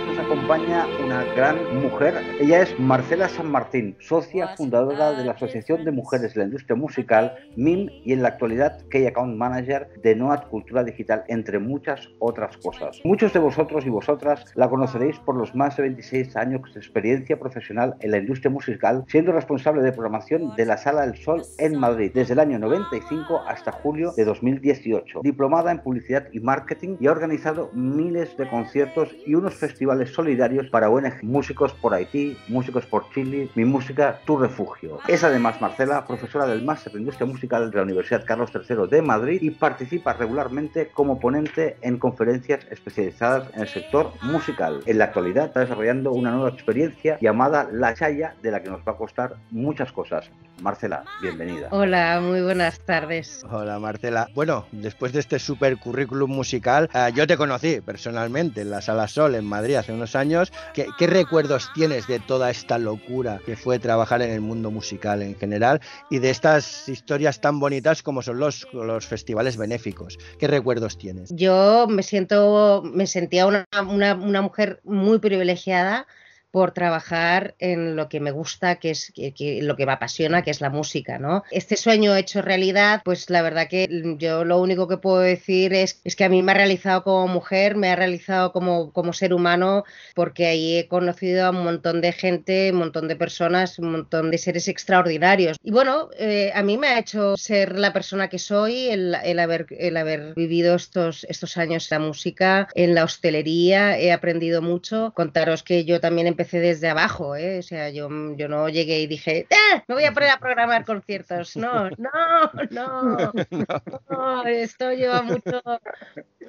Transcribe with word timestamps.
nos 0.00 0.18
acompaña 0.18 0.86
una 1.04 1.22
gran 1.34 1.82
mujer. 1.82 2.14
Ella 2.40 2.62
es 2.62 2.78
Marcela 2.80 3.28
San 3.28 3.50
Martín, 3.50 3.94
socia 4.00 4.56
fundadora 4.56 5.12
de 5.12 5.22
la 5.22 5.32
Asociación 5.32 5.84
de 5.84 5.90
Mujeres 5.90 6.32
de 6.32 6.40
la 6.40 6.46
Industria 6.46 6.76
Musical, 6.76 7.34
MIM, 7.56 7.90
y 8.02 8.14
en 8.14 8.22
la 8.22 8.28
actualidad 8.28 8.80
Key 8.88 9.06
Account 9.06 9.36
Manager 9.36 9.90
de 10.02 10.16
NOAD 10.16 10.48
Cultura 10.48 10.82
Digital, 10.82 11.24
entre 11.28 11.58
muchas 11.58 12.08
otras 12.20 12.56
cosas. 12.56 13.00
Muchos 13.04 13.34
de 13.34 13.40
vosotros 13.40 13.84
y 13.84 13.90
vosotras 13.90 14.46
la 14.54 14.70
conoceréis 14.70 15.18
por 15.18 15.36
los 15.36 15.54
más 15.54 15.76
de 15.76 15.82
26 15.82 16.36
años 16.36 16.62
de 16.72 16.80
experiencia 16.80 17.38
profesional 17.38 17.96
en 18.00 18.12
la 18.12 18.18
industria 18.18 18.50
musical, 18.50 19.04
siendo 19.08 19.32
responsable 19.32 19.82
de 19.82 19.92
programación 19.92 20.56
de 20.56 20.64
la 20.64 20.78
Sala 20.78 21.02
del 21.02 21.16
Sol 21.16 21.42
en 21.58 21.78
Madrid 21.78 22.12
desde 22.14 22.32
el 22.32 22.40
año 22.40 22.58
95 22.58 23.42
hasta 23.46 23.72
julio 23.72 24.12
de 24.16 24.24
2018. 24.24 25.20
Diplomada 25.22 25.70
en 25.70 25.80
Publicidad 25.80 26.28
y 26.32 26.40
Marketing 26.40 26.96
y 26.98 27.08
ha 27.08 27.12
organizado 27.12 27.70
miles 27.74 28.34
de 28.38 28.48
conciertos 28.48 29.14
y 29.26 29.34
unos 29.34 29.54
festivales 29.54 29.81
solidarios 30.06 30.68
para 30.68 30.90
ONG 30.90 31.22
Músicos 31.22 31.72
por 31.74 31.94
Haití, 31.94 32.36
Músicos 32.48 32.86
por 32.86 33.10
Chile, 33.10 33.48
Mi 33.54 33.64
Música, 33.64 34.20
Tu 34.24 34.36
Refugio. 34.36 34.98
Es 35.08 35.24
además 35.24 35.60
Marcela, 35.60 36.06
profesora 36.06 36.46
del 36.46 36.62
Máster 36.64 36.92
de 36.92 37.00
Industria 37.00 37.26
Musical 37.26 37.70
de 37.70 37.76
la 37.76 37.82
Universidad 37.82 38.24
Carlos 38.24 38.50
III 38.54 38.88
de 38.90 39.02
Madrid 39.02 39.42
y 39.42 39.50
participa 39.50 40.12
regularmente 40.12 40.88
como 40.88 41.18
ponente 41.18 41.76
en 41.82 41.98
conferencias 41.98 42.66
especializadas 42.70 43.52
en 43.54 43.62
el 43.62 43.68
sector 43.68 44.12
musical. 44.22 44.80
En 44.86 44.98
la 44.98 45.04
actualidad 45.04 45.46
está 45.46 45.60
desarrollando 45.60 46.12
una 46.12 46.30
nueva 46.30 46.50
experiencia 46.50 47.18
llamada 47.20 47.68
La 47.72 47.94
Chaya, 47.94 48.34
de 48.42 48.50
la 48.50 48.62
que 48.62 48.70
nos 48.70 48.80
va 48.80 48.92
a 48.92 48.96
costar 48.96 49.36
muchas 49.50 49.92
cosas. 49.92 50.30
Marcela, 50.60 51.04
bienvenida. 51.20 51.68
Hola, 51.70 52.20
muy 52.20 52.40
buenas 52.40 52.78
tardes. 52.80 53.44
Hola 53.50 53.78
Marcela. 53.78 54.28
Bueno, 54.34 54.66
después 54.70 55.12
de 55.12 55.20
este 55.20 55.38
super 55.38 55.76
currículum 55.78 56.30
musical, 56.30 56.88
uh, 56.94 57.12
yo 57.14 57.26
te 57.26 57.36
conocí 57.36 57.80
personalmente 57.80 58.60
en 58.60 58.70
la 58.70 58.80
Sala 58.80 59.08
Sol 59.08 59.34
en 59.34 59.44
Madrid 59.44 59.76
hace 59.76 59.92
unos 59.92 60.14
años. 60.14 60.52
¿Qué, 60.74 60.86
¿Qué, 60.98 61.06
recuerdos 61.06 61.70
tienes 61.74 62.06
de 62.06 62.20
toda 62.20 62.50
esta 62.50 62.78
locura 62.78 63.40
que 63.44 63.56
fue 63.56 63.78
trabajar 63.78 64.22
en 64.22 64.30
el 64.30 64.40
mundo 64.40 64.70
musical 64.70 65.22
en 65.22 65.34
general 65.34 65.80
y 66.10 66.18
de 66.18 66.30
estas 66.30 66.88
historias 66.88 67.40
tan 67.40 67.58
bonitas 67.58 68.02
como 68.02 68.22
son 68.22 68.38
los, 68.38 68.68
los 68.72 69.06
festivales 69.06 69.56
benéficos? 69.56 70.18
¿Qué 70.38 70.46
recuerdos 70.46 70.98
tienes? 70.98 71.30
Yo 71.34 71.86
me 71.88 72.02
siento, 72.02 72.82
me 72.84 73.06
sentía 73.06 73.46
una, 73.46 73.66
una, 73.88 74.14
una 74.14 74.42
mujer 74.42 74.80
muy 74.84 75.18
privilegiada 75.18 76.06
por 76.52 76.72
trabajar 76.72 77.54
en 77.58 77.96
lo 77.96 78.08
que 78.08 78.20
me 78.20 78.30
gusta, 78.30 78.76
que 78.76 78.90
es 78.90 79.10
que, 79.12 79.32
que, 79.32 79.62
lo 79.62 79.74
que 79.74 79.86
me 79.86 79.92
apasiona, 79.92 80.42
que 80.42 80.50
es 80.50 80.60
la 80.60 80.70
música, 80.70 81.18
¿no? 81.18 81.42
Este 81.50 81.76
sueño 81.76 82.14
hecho 82.14 82.42
realidad, 82.42 83.00
pues 83.04 83.30
la 83.30 83.40
verdad 83.40 83.68
que 83.68 83.88
yo 84.18 84.44
lo 84.44 84.60
único 84.60 84.86
que 84.86 84.98
puedo 84.98 85.20
decir 85.20 85.72
es, 85.72 86.00
es 86.04 86.14
que 86.14 86.24
a 86.24 86.28
mí 86.28 86.42
me 86.42 86.52
ha 86.52 86.54
realizado 86.54 87.02
como 87.04 87.26
mujer, 87.26 87.74
me 87.74 87.88
ha 87.88 87.96
realizado 87.96 88.52
como, 88.52 88.92
como 88.92 89.14
ser 89.14 89.32
humano, 89.32 89.84
porque 90.14 90.46
ahí 90.46 90.76
he 90.76 90.88
conocido 90.88 91.46
a 91.46 91.50
un 91.50 91.64
montón 91.64 92.02
de 92.02 92.12
gente, 92.12 92.70
un 92.70 92.78
montón 92.78 93.08
de 93.08 93.16
personas, 93.16 93.78
un 93.78 93.90
montón 93.90 94.30
de 94.30 94.36
seres 94.36 94.68
extraordinarios. 94.68 95.56
Y 95.62 95.70
bueno, 95.70 96.10
eh, 96.18 96.52
a 96.54 96.62
mí 96.62 96.76
me 96.76 96.88
ha 96.88 96.98
hecho 96.98 97.34
ser 97.38 97.78
la 97.78 97.94
persona 97.94 98.28
que 98.28 98.38
soy, 98.38 98.88
el, 98.90 99.16
el, 99.24 99.38
haber, 99.38 99.66
el 99.70 99.96
haber 99.96 100.34
vivido 100.34 100.74
estos, 100.74 101.24
estos 101.30 101.56
años 101.56 101.90
en 101.90 101.98
la 101.98 102.06
música, 102.06 102.68
en 102.74 102.94
la 102.94 103.04
hostelería, 103.04 103.98
he 103.98 104.12
aprendido 104.12 104.60
mucho. 104.60 105.12
Contaros 105.14 105.62
que 105.62 105.86
yo 105.86 105.98
también 105.98 106.26
empecé 106.26 106.41
empecé 106.42 106.58
desde 106.58 106.88
abajo, 106.88 107.36
¿eh? 107.36 107.60
O 107.60 107.62
sea, 107.62 107.88
yo, 107.90 108.08
yo 108.36 108.48
no 108.48 108.68
llegué 108.68 109.00
y 109.00 109.06
dije, 109.06 109.46
¡Ah! 109.52 109.84
me 109.86 109.94
voy 109.94 110.04
a 110.04 110.12
poner 110.12 110.30
a 110.30 110.38
programar 110.38 110.84
conciertos. 110.84 111.56
No, 111.56 111.88
no, 111.90 112.10
no, 112.70 113.32
no. 114.10 114.46
Esto 114.46 114.92
lleva 114.92 115.22
mucho, 115.22 115.62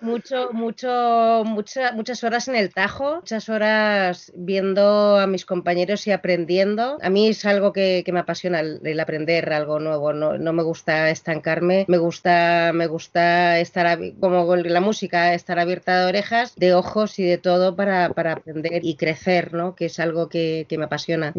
mucho, 0.03 0.49
mucho, 0.51 1.43
mucha, 1.45 1.91
muchas 1.93 2.23
horas 2.23 2.47
en 2.47 2.55
el 2.55 2.73
tajo, 2.73 3.15
muchas 3.15 3.49
horas 3.49 4.31
viendo 4.35 5.17
a 5.17 5.27
mis 5.27 5.45
compañeros 5.45 6.05
y 6.07 6.11
aprendiendo. 6.11 6.97
A 7.01 7.09
mí 7.09 7.29
es 7.29 7.45
algo 7.45 7.73
que, 7.73 8.03
me 8.13 8.19
apasiona 8.19 8.59
el, 8.59 8.99
aprender 8.99 9.51
algo 9.53 9.79
nuevo. 9.79 10.13
No, 10.13 10.53
me 10.53 10.63
gusta 10.63 11.09
estancarme, 11.09 11.85
me 11.87 11.97
gusta, 11.97 12.71
me 12.73 12.87
gusta 12.87 13.59
estar 13.59 13.97
como 14.19 14.55
la 14.55 14.81
música, 14.81 15.33
estar 15.33 15.57
abierta 15.57 16.01
de 16.01 16.07
orejas, 16.07 16.55
de 16.55 16.73
ojos 16.73 17.17
y 17.19 17.23
de 17.23 17.37
todo 17.37 17.75
para, 17.75 18.05
aprender 18.05 18.83
y 18.83 18.95
crecer, 18.95 19.53
¿no? 19.53 19.75
Que 19.75 19.85
es 19.85 19.99
algo 19.99 20.29
que, 20.29 20.67
me 20.73 20.85
apasiona. 20.85 21.33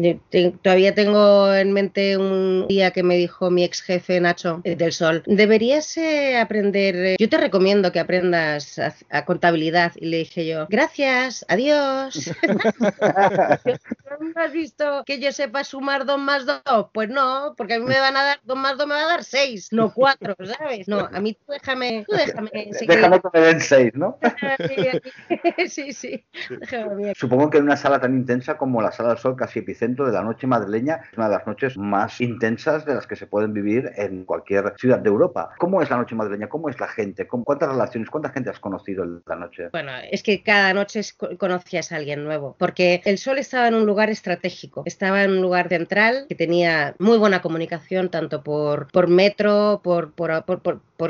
Todavía 0.61 0.95
tengo 0.95 1.53
en 1.53 1.73
mente 1.73 2.17
un 2.17 2.67
día 2.67 2.91
que 2.91 3.03
me 3.03 3.17
dijo 3.17 3.51
mi 3.51 3.63
ex 3.63 3.81
jefe 3.81 4.19
Nacho 4.21 4.61
eh, 4.63 4.75
del 4.75 4.93
Sol, 4.93 5.23
deberías 5.25 5.97
eh, 5.97 6.37
aprender, 6.37 6.95
eh, 6.95 7.15
yo 7.19 7.29
te 7.29 7.37
recomiendo 7.37 7.91
que 7.91 7.99
aprendas 7.99 8.54
a, 8.79 8.93
a, 9.09 9.25
contabilidad. 9.25 9.93
Y 9.95 10.05
le 10.07 10.17
dije 10.17 10.45
yo, 10.45 10.67
gracias, 10.69 11.45
adiós. 11.47 12.31
¿No 12.47 12.55
has 14.35 14.51
visto 14.51 15.03
que 15.05 15.19
yo 15.19 15.31
sepa 15.31 15.63
sumar 15.63 16.05
2 16.05 16.19
más 16.19 16.45
2? 16.45 16.87
Pues 16.93 17.09
no, 17.09 17.53
porque 17.57 17.75
a 17.75 17.79
mí 17.79 17.85
me 17.85 17.99
van 17.99 18.17
a 18.17 18.23
dar 18.23 18.39
2 18.43 18.57
más 18.57 18.77
2 18.77 18.87
me 18.87 18.93
va 18.93 19.01
a 19.01 19.07
dar 19.07 19.23
6, 19.23 19.69
no 19.71 19.93
4, 19.93 20.35
¿sabes? 20.57 20.87
No, 20.87 21.09
a 21.11 21.19
mí 21.19 21.33
tú 21.33 21.51
déjame, 21.51 22.05
tú 22.07 22.15
déjame. 22.15 22.49
Déjame 22.87 23.19
que 23.19 23.29
me 23.33 23.39
den 23.39 23.61
6, 23.61 23.91
¿no? 23.95 24.17
sí, 25.67 25.93
sí. 25.93 26.25
Déjame 26.49 27.13
Supongo 27.15 27.49
que 27.49 27.57
en 27.57 27.63
una 27.63 27.77
sala 27.77 27.99
tan 27.99 28.15
intensa 28.15 28.57
como 28.57 28.81
la 28.81 28.91
Sala 28.91 29.09
del 29.09 29.17
Sol, 29.17 29.35
casi 29.35 29.59
epicentro 29.59 30.05
de 30.05 30.13
la 30.13 30.23
noche 30.23 30.47
madrileña, 30.47 31.01
es 31.11 31.17
una 31.17 31.29
de 31.29 31.35
las 31.35 31.47
noches 31.47 31.77
más 31.77 32.21
intensas 32.21 32.85
de 32.85 32.95
las 32.95 33.07
que 33.07 33.15
se 33.15 33.27
pueden 33.27 33.53
vivir 33.53 33.91
en 33.95 34.25
cualquier 34.25 34.73
ciudad 34.77 34.99
de 34.99 35.09
Europa. 35.09 35.51
¿Cómo 35.57 35.81
es 35.81 35.89
la 35.89 35.97
noche 35.97 36.15
madrileña? 36.15 36.47
¿Cómo 36.47 36.69
es 36.69 36.79
la 36.79 36.87
gente? 36.87 37.27
¿Cuántas 37.27 37.69
relaciones, 37.69 38.09
cuánta 38.09 38.29
gente 38.29 38.44
has 38.49 38.59
conocido 38.59 39.05
la 39.25 39.35
noche? 39.35 39.69
Bueno, 39.71 39.91
es 40.11 40.23
que 40.23 40.41
cada 40.41 40.73
noche 40.73 41.01
conocías 41.37 41.91
a 41.91 41.97
alguien 41.97 42.23
nuevo, 42.23 42.55
porque 42.57 43.01
el 43.05 43.17
Sol 43.17 43.37
estaba 43.37 43.67
en 43.67 43.75
un 43.75 43.85
lugar 43.85 44.09
estratégico, 44.09 44.83
estaba 44.85 45.23
en 45.23 45.31
un 45.31 45.41
lugar 45.41 45.69
central 45.69 46.25
que 46.27 46.35
tenía 46.35 46.95
muy 46.99 47.17
buena 47.17 47.41
comunicación 47.41 48.09
tanto 48.09 48.43
por, 48.43 49.07
metro, 49.07 49.81
por, 49.83 50.13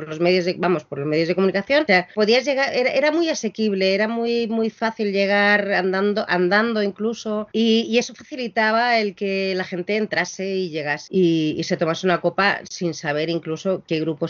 los 0.08 0.20
medios 0.20 0.46
de, 0.46 0.56
vamos, 0.58 0.84
por 0.84 1.00
los 1.00 1.08
medios 1.08 1.28
de 1.28 1.36
comunicación, 1.36 1.86
podías 2.14 2.46
llegar, 2.46 2.74
era, 2.74 3.12
muy 3.12 3.30
asequible, 3.30 3.94
era 3.94 4.08
muy, 4.08 4.48
muy 4.48 4.70
fácil 4.70 5.12
llegar 5.12 5.72
andando, 5.74 6.26
andando 6.28 6.82
incluso, 6.82 7.48
y, 7.52 7.96
eso 7.98 8.14
facilitaba 8.14 9.00
el 9.00 9.16
que 9.16 9.56
la 9.56 9.64
gente 9.64 9.96
entrase 9.96 10.56
y 10.56 10.70
llegase 10.70 11.08
y, 11.12 11.62
se 11.64 11.78
tomase 11.78 12.06
una 12.06 12.22
copa 12.22 12.60
sin 12.70 12.94
saber 12.94 13.30
incluso 13.30 13.84
qué 13.88 14.00
grupo 14.00 14.28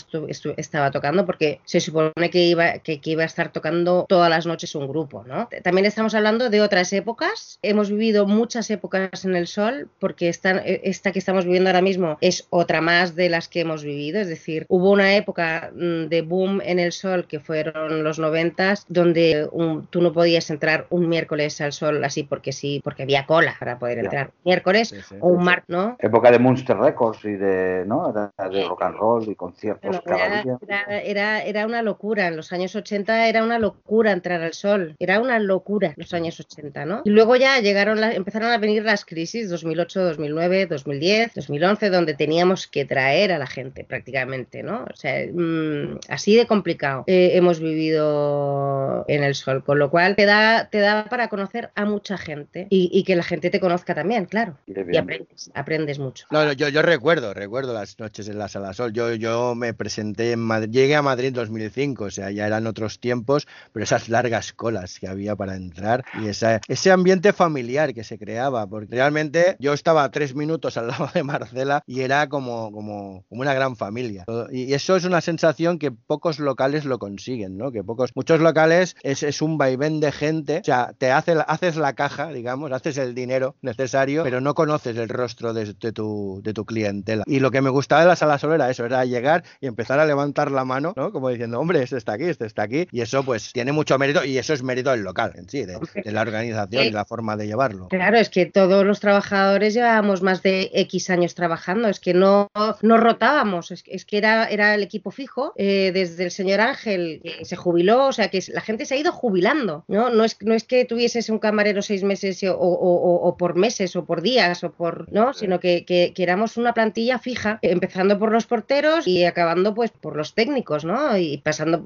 estaba 0.57 0.91
tocando, 0.91 1.25
porque 1.25 1.59
se 1.65 1.79
supone 1.79 2.29
que 2.29 2.43
iba, 2.43 2.79
que, 2.85 3.01
que, 3.01 3.09
iba 3.09 3.23
a 3.23 3.25
estar 3.25 3.51
tocando 3.51 4.05
todas 4.07 4.29
las 4.29 4.45
noches 4.45 4.75
un 4.75 4.87
grupo, 4.87 5.23
¿no? 5.25 5.49
También 5.63 5.85
estamos 5.85 6.13
hablando 6.13 6.49
de 6.49 6.61
otras 6.61 6.93
épocas, 6.93 7.59
hemos 7.63 7.89
vivido 7.89 8.27
muchas 8.27 8.69
épocas 8.69 9.25
en 9.25 9.35
el 9.35 9.47
sol, 9.47 9.89
porque 9.99 10.29
esta, 10.29 10.51
esta 10.59 11.11
que 11.11 11.19
estamos 11.19 11.45
viviendo 11.45 11.69
ahora 11.69 11.81
mismo 11.81 12.17
es 12.21 12.47
otra 12.51 12.81
más 12.81 13.15
de 13.15 13.29
las 13.29 13.47
que 13.47 13.61
hemos 13.61 13.83
vivido, 13.83 14.19
es 14.21 14.27
decir, 14.27 14.65
hubo 14.69 14.91
una 14.91 15.15
época 15.15 15.71
mm, 15.73 16.05
de 16.07 16.21
boom 16.21 16.61
en 16.63 16.79
el 16.79 16.91
sol 16.91 17.25
que 17.27 17.39
fueron 17.39 18.03
los 18.03 18.19
noventas, 18.19 18.85
donde 18.87 19.47
un, 19.51 19.87
tú 19.87 20.01
no 20.01 20.13
podías 20.13 20.49
entrar 20.51 20.85
un 20.91 21.09
miércoles 21.09 21.59
al 21.61 21.73
sol 21.73 22.03
así 22.03 22.23
porque 22.23 22.51
sí, 22.51 22.81
porque 22.83 23.03
había 23.03 23.25
cola 23.25 23.55
para 23.59 23.79
poder 23.79 23.99
entrar. 23.99 24.31
Miércoles 24.43 24.89
sí, 24.89 24.97
sí. 25.09 25.15
o 25.19 25.29
un 25.29 25.43
martes, 25.43 25.69
¿no? 25.69 25.95
Época 25.99 26.31
de 26.31 26.39
Monster 26.39 26.77
Records 26.77 27.25
y 27.25 27.33
de, 27.33 27.83
¿no? 27.87 28.13
de 28.13 28.67
rock 28.67 28.83
and 28.83 28.95
roll 28.97 29.29
y 29.29 29.35
conciertos 29.35 29.89
bueno, 29.89 30.03
cada 30.05 30.43
día. 30.43 30.57
Era, 30.61 31.01
era, 31.01 31.43
era, 31.43 31.65
una 31.65 31.81
locura. 31.81 32.27
En 32.27 32.35
los 32.35 32.53
años 32.53 32.74
80 32.75 33.27
era 33.27 33.43
una 33.43 33.59
locura 33.59 34.11
entrar 34.11 34.41
al 34.41 34.53
sol. 34.53 34.95
Era 34.99 35.19
una 35.19 35.39
locura 35.39 35.93
los 35.97 36.13
años 36.13 36.39
80, 36.39 36.85
¿no? 36.85 37.01
Y 37.05 37.09
luego 37.09 37.35
ya 37.35 37.59
llegaron 37.59 38.01
la, 38.01 38.13
empezaron 38.13 38.51
a 38.51 38.57
venir 38.57 38.83
las 38.83 39.05
crisis 39.05 39.49
2008, 39.49 40.03
2009, 40.03 40.67
2010, 40.67 41.33
2011, 41.35 41.89
donde 41.89 42.13
teníamos 42.13 42.67
que 42.67 42.85
traer 42.85 43.31
a 43.31 43.37
la 43.37 43.47
gente 43.47 43.83
prácticamente, 43.83 44.63
¿no? 44.63 44.85
O 44.91 44.95
sea, 44.95 45.25
mmm, 45.31 45.99
así 46.09 46.35
de 46.35 46.45
complicado 46.45 47.03
eh, 47.07 47.31
hemos 47.33 47.59
vivido 47.59 49.05
en 49.07 49.23
el 49.23 49.35
sol, 49.35 49.63
con 49.63 49.79
lo 49.79 49.89
cual 49.89 50.15
te 50.15 50.25
da, 50.25 50.69
te 50.69 50.79
da 50.79 51.05
para 51.05 51.27
conocer 51.27 51.71
a 51.75 51.85
mucha 51.85 52.17
gente 52.17 52.67
y, 52.69 52.89
y 52.93 53.03
que 53.03 53.15
la 53.15 53.23
gente 53.23 53.49
te 53.49 53.59
conozca 53.59 53.95
también, 53.95 54.25
claro. 54.25 54.57
Y 54.67 54.97
aprendes, 54.97 55.51
aprendes 55.53 55.99
mucho. 55.99 56.25
No, 56.31 56.51
yo, 56.53 56.69
yo 56.69 56.81
recuerdo, 56.81 57.33
recuerdo 57.33 57.73
las 57.73 57.99
noches 57.99 58.27
en 58.27 58.37
la 58.37 58.47
Sala 58.47 58.73
Sol. 58.73 58.93
Yo, 58.93 59.13
yo 59.13 59.55
me 59.55 59.73
presenté 59.73 60.31
en 60.31 60.39
Madrid, 60.39 60.69
llegué 60.71 60.95
a 60.95 61.01
Madrid 61.01 61.29
en 61.29 61.33
2005, 61.33 62.05
o 62.05 62.11
sea, 62.11 62.31
ya 62.31 62.47
eran 62.47 62.64
otros 62.67 62.99
tiempos, 62.99 63.47
pero 63.73 63.83
esas 63.83 64.09
largas 64.09 64.53
colas 64.53 64.99
que 64.99 65.07
había 65.07 65.35
para 65.35 65.55
entrar 65.55 66.03
y 66.21 66.27
esa, 66.27 66.61
ese 66.67 66.91
ambiente 66.91 67.33
familiar 67.33 67.93
que 67.93 68.03
se 68.03 68.17
creaba, 68.17 68.67
porque 68.67 68.95
realmente 68.95 69.55
yo 69.59 69.73
estaba 69.73 70.09
tres 70.11 70.35
minutos 70.35 70.77
al 70.77 70.87
lado 70.87 71.09
de 71.13 71.23
Marcela 71.23 71.83
y 71.85 72.01
era 72.01 72.29
como, 72.29 72.71
como, 72.71 73.23
como 73.29 73.41
una 73.41 73.53
gran 73.53 73.75
familia. 73.75 74.25
Y 74.51 74.73
eso 74.73 74.95
es 74.95 75.05
una 75.05 75.21
sensación 75.21 75.79
que 75.79 75.91
pocos 75.91 76.39
locales 76.39 76.85
lo 76.85 76.99
consiguen, 76.99 77.57
¿no? 77.57 77.71
Que 77.71 77.83
pocos, 77.83 78.11
muchos 78.15 78.39
locales 78.39 78.95
es, 79.03 79.23
es 79.23 79.41
un 79.41 79.57
vaivén 79.57 79.99
de 79.99 80.11
gente, 80.11 80.59
o 80.59 80.63
sea, 80.63 80.93
te 80.97 81.11
hace, 81.11 81.35
haces 81.47 81.75
la 81.75 81.93
caja, 81.93 82.29
digamos, 82.29 82.71
haces 82.71 82.97
el 82.97 83.15
dinero 83.15 83.55
necesario, 83.61 84.23
pero 84.23 84.41
no 84.41 84.53
conoces 84.53 84.97
el 84.97 85.09
rostro 85.09 85.53
de, 85.53 85.73
tu, 85.73 86.41
de 86.43 86.53
tu 86.53 86.65
clientela. 86.65 87.23
Y 87.25 87.39
lo 87.39 87.51
que 87.51 87.61
me 87.61 87.69
gustaba 87.69 88.01
de 88.01 88.07
la 88.07 88.15
sala 88.15 88.37
solo 88.37 88.55
era 88.55 88.69
eso, 88.69 88.85
era 88.85 89.05
llegar 89.05 89.43
y 89.61 89.67
empezar 89.67 89.99
a 89.99 90.05
levantar 90.05 90.51
la 90.51 90.65
mano, 90.65 90.93
¿no? 90.95 91.11
Como 91.11 91.29
diciendo, 91.29 91.59
hombre, 91.59 91.83
este 91.83 91.97
está 91.97 92.13
aquí, 92.13 92.25
este, 92.25 92.45
está 92.45 92.54
aquí 92.61 92.87
y 92.91 93.01
eso 93.01 93.23
pues 93.23 93.51
tiene 93.53 93.71
mucho 93.71 93.97
mérito 93.97 94.23
y 94.23 94.37
eso 94.37 94.53
es 94.53 94.63
mérito 94.63 94.91
del 94.91 95.01
local 95.01 95.33
en 95.35 95.49
sí, 95.49 95.65
de, 95.65 95.79
la 96.11 96.21
organización 96.21 96.85
y 96.85 96.91
la 96.91 97.05
forma 97.05 97.35
de 97.35 97.47
llevarlo. 97.47 97.87
Claro, 97.89 98.17
es 98.17 98.29
que 98.29 98.45
todos 98.45 98.85
los 98.85 98.99
trabajadores 98.99 99.73
llevábamos 99.73 100.21
más 100.21 100.41
de 100.43 100.71
X 100.73 101.09
años 101.09 101.35
trabajando, 101.35 101.87
es 101.87 101.99
que 101.99 102.13
no, 102.13 102.49
no 102.81 102.97
rotábamos, 102.97 103.71
es, 103.71 104.05
que 104.05 104.17
era, 104.17 104.45
era 104.45 104.75
el 104.75 104.83
equipo 104.83 105.11
fijo, 105.11 105.53
eh, 105.55 105.91
desde 105.93 106.23
el 106.23 106.31
señor 106.31 106.61
Ángel 106.61 107.21
que 107.23 107.45
se 107.45 107.55
jubiló, 107.55 108.07
o 108.07 108.13
sea 108.13 108.29
que 108.29 108.43
la 108.49 108.61
gente 108.61 108.85
se 108.85 108.95
ha 108.95 108.97
ido 108.97 109.11
jubilando, 109.11 109.83
¿no? 109.87 110.09
No 110.09 110.23
es, 110.23 110.37
no 110.41 110.53
es 110.53 110.63
que 110.63 110.85
tuvieses 110.85 111.29
un 111.29 111.39
camarero 111.39 111.81
seis 111.81 112.03
meses 112.03 112.43
o, 112.43 112.55
o, 112.57 113.37
por 113.37 113.55
meses 113.55 113.95
o 113.95 114.05
por 114.05 114.21
días 114.21 114.63
o 114.63 114.71
por, 114.71 115.11
¿no? 115.11 115.33
Sino 115.33 115.59
que, 115.59 115.85
que, 115.85 116.13
que 116.15 116.23
éramos 116.23 116.57
una 116.57 116.73
plantilla 116.73 117.19
fija, 117.19 117.59
empezando 117.61 118.17
por 118.19 118.31
los 118.31 118.45
porteros 118.45 119.07
y 119.07 119.25
acabando 119.25 119.73
pues 119.73 119.91
por 119.91 120.15
los 120.15 120.33
técnicos, 120.33 120.85
¿no? 120.85 121.17
Y 121.17 121.37
pasando 121.37 121.85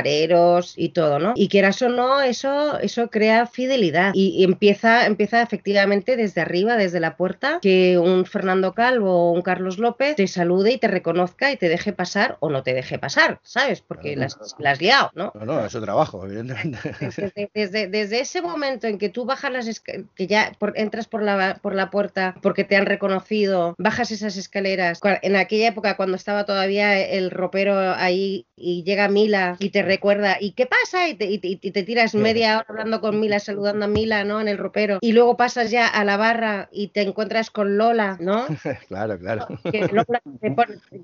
camareros 0.00 0.74
y 0.76 0.90
todo, 0.90 1.18
¿no? 1.18 1.32
Y 1.36 1.48
quieras 1.48 1.80
o 1.82 1.88
no, 1.88 2.20
eso, 2.20 2.78
eso 2.78 3.10
crea 3.10 3.46
fidelidad 3.46 4.12
y, 4.14 4.44
empieza, 4.44 5.06
empieza 5.06 5.42
efectivamente 5.42 6.16
desde 6.16 6.40
arriba, 6.40 6.76
desde 6.76 7.00
la 7.00 7.16
puerta, 7.16 7.58
que 7.60 7.98
un 7.98 8.24
Fernando 8.24 8.74
Calvo 8.74 9.30
o 9.30 9.32
un 9.32 9.42
Carlos 9.42 9.78
López 9.78 10.16
te 10.16 10.26
salude 10.26 10.72
y 10.72 10.78
te 10.78 10.88
reconozca 10.88 11.52
y 11.52 11.56
te 11.56 11.68
deje 11.68 11.92
pasar 11.92 12.36
o 12.40 12.50
no 12.50 12.62
te 12.62 12.74
deje 12.74 12.98
pasar, 12.98 13.40
¿sabes? 13.42 13.80
Porque 13.80 14.16
las, 14.16 14.38
has 14.64 14.80
liado, 14.80 15.10
¿no? 15.14 15.32
No, 15.34 15.44
no, 15.44 15.64
es 15.64 15.72
su 15.72 15.80
trabajo, 15.80 16.24
evidentemente. 16.24 16.78
Desde, 17.54 17.88
desde, 17.88 18.20
ese 18.20 18.42
momento 18.42 18.86
en 18.86 18.98
que 18.98 19.08
tú 19.08 19.24
bajas 19.24 19.52
las 19.52 19.80
que 19.80 20.26
ya 20.26 20.52
entras 20.74 21.06
por 21.06 21.22
la, 21.22 21.58
por 21.60 21.74
la 21.74 21.90
puerta 21.90 22.34
porque 22.42 22.64
te 22.64 22.76
han 22.76 22.86
reconocido, 22.86 23.74
bajas 23.78 24.10
esas 24.10 24.36
escaleras, 24.36 25.00
en 25.22 25.36
aquella 25.36 25.68
época 25.68 25.96
cuando 25.96 26.16
estaba 26.16 26.44
todavía 26.44 26.98
el 26.98 27.30
ropero 27.30 27.78
ahí 27.78 28.46
y 28.56 28.82
llega 28.84 29.08
Mila 29.08 29.56
y 29.58 29.70
te 29.70 29.82
recuerda, 29.90 30.36
¿y 30.40 30.52
qué 30.52 30.66
pasa? 30.66 31.08
Y 31.08 31.14
te, 31.14 31.38
te 31.38 31.82
tiras 31.82 32.14
media 32.14 32.58
hora 32.58 32.66
hablando 32.68 33.00
con 33.00 33.18
Mila, 33.18 33.40
saludando 33.40 33.86
a 33.86 33.88
Mila, 33.88 34.22
¿no? 34.22 34.40
En 34.40 34.46
el 34.46 34.56
ropero. 34.56 34.98
Y 35.00 35.10
luego 35.10 35.36
pasas 35.36 35.72
ya 35.72 35.88
a 35.88 36.04
la 36.04 36.16
barra 36.16 36.68
y 36.70 36.88
te 36.88 37.02
encuentras 37.02 37.50
con 37.50 37.76
Lola, 37.76 38.16
¿no? 38.20 38.46
claro, 38.88 39.18
claro. 39.18 39.48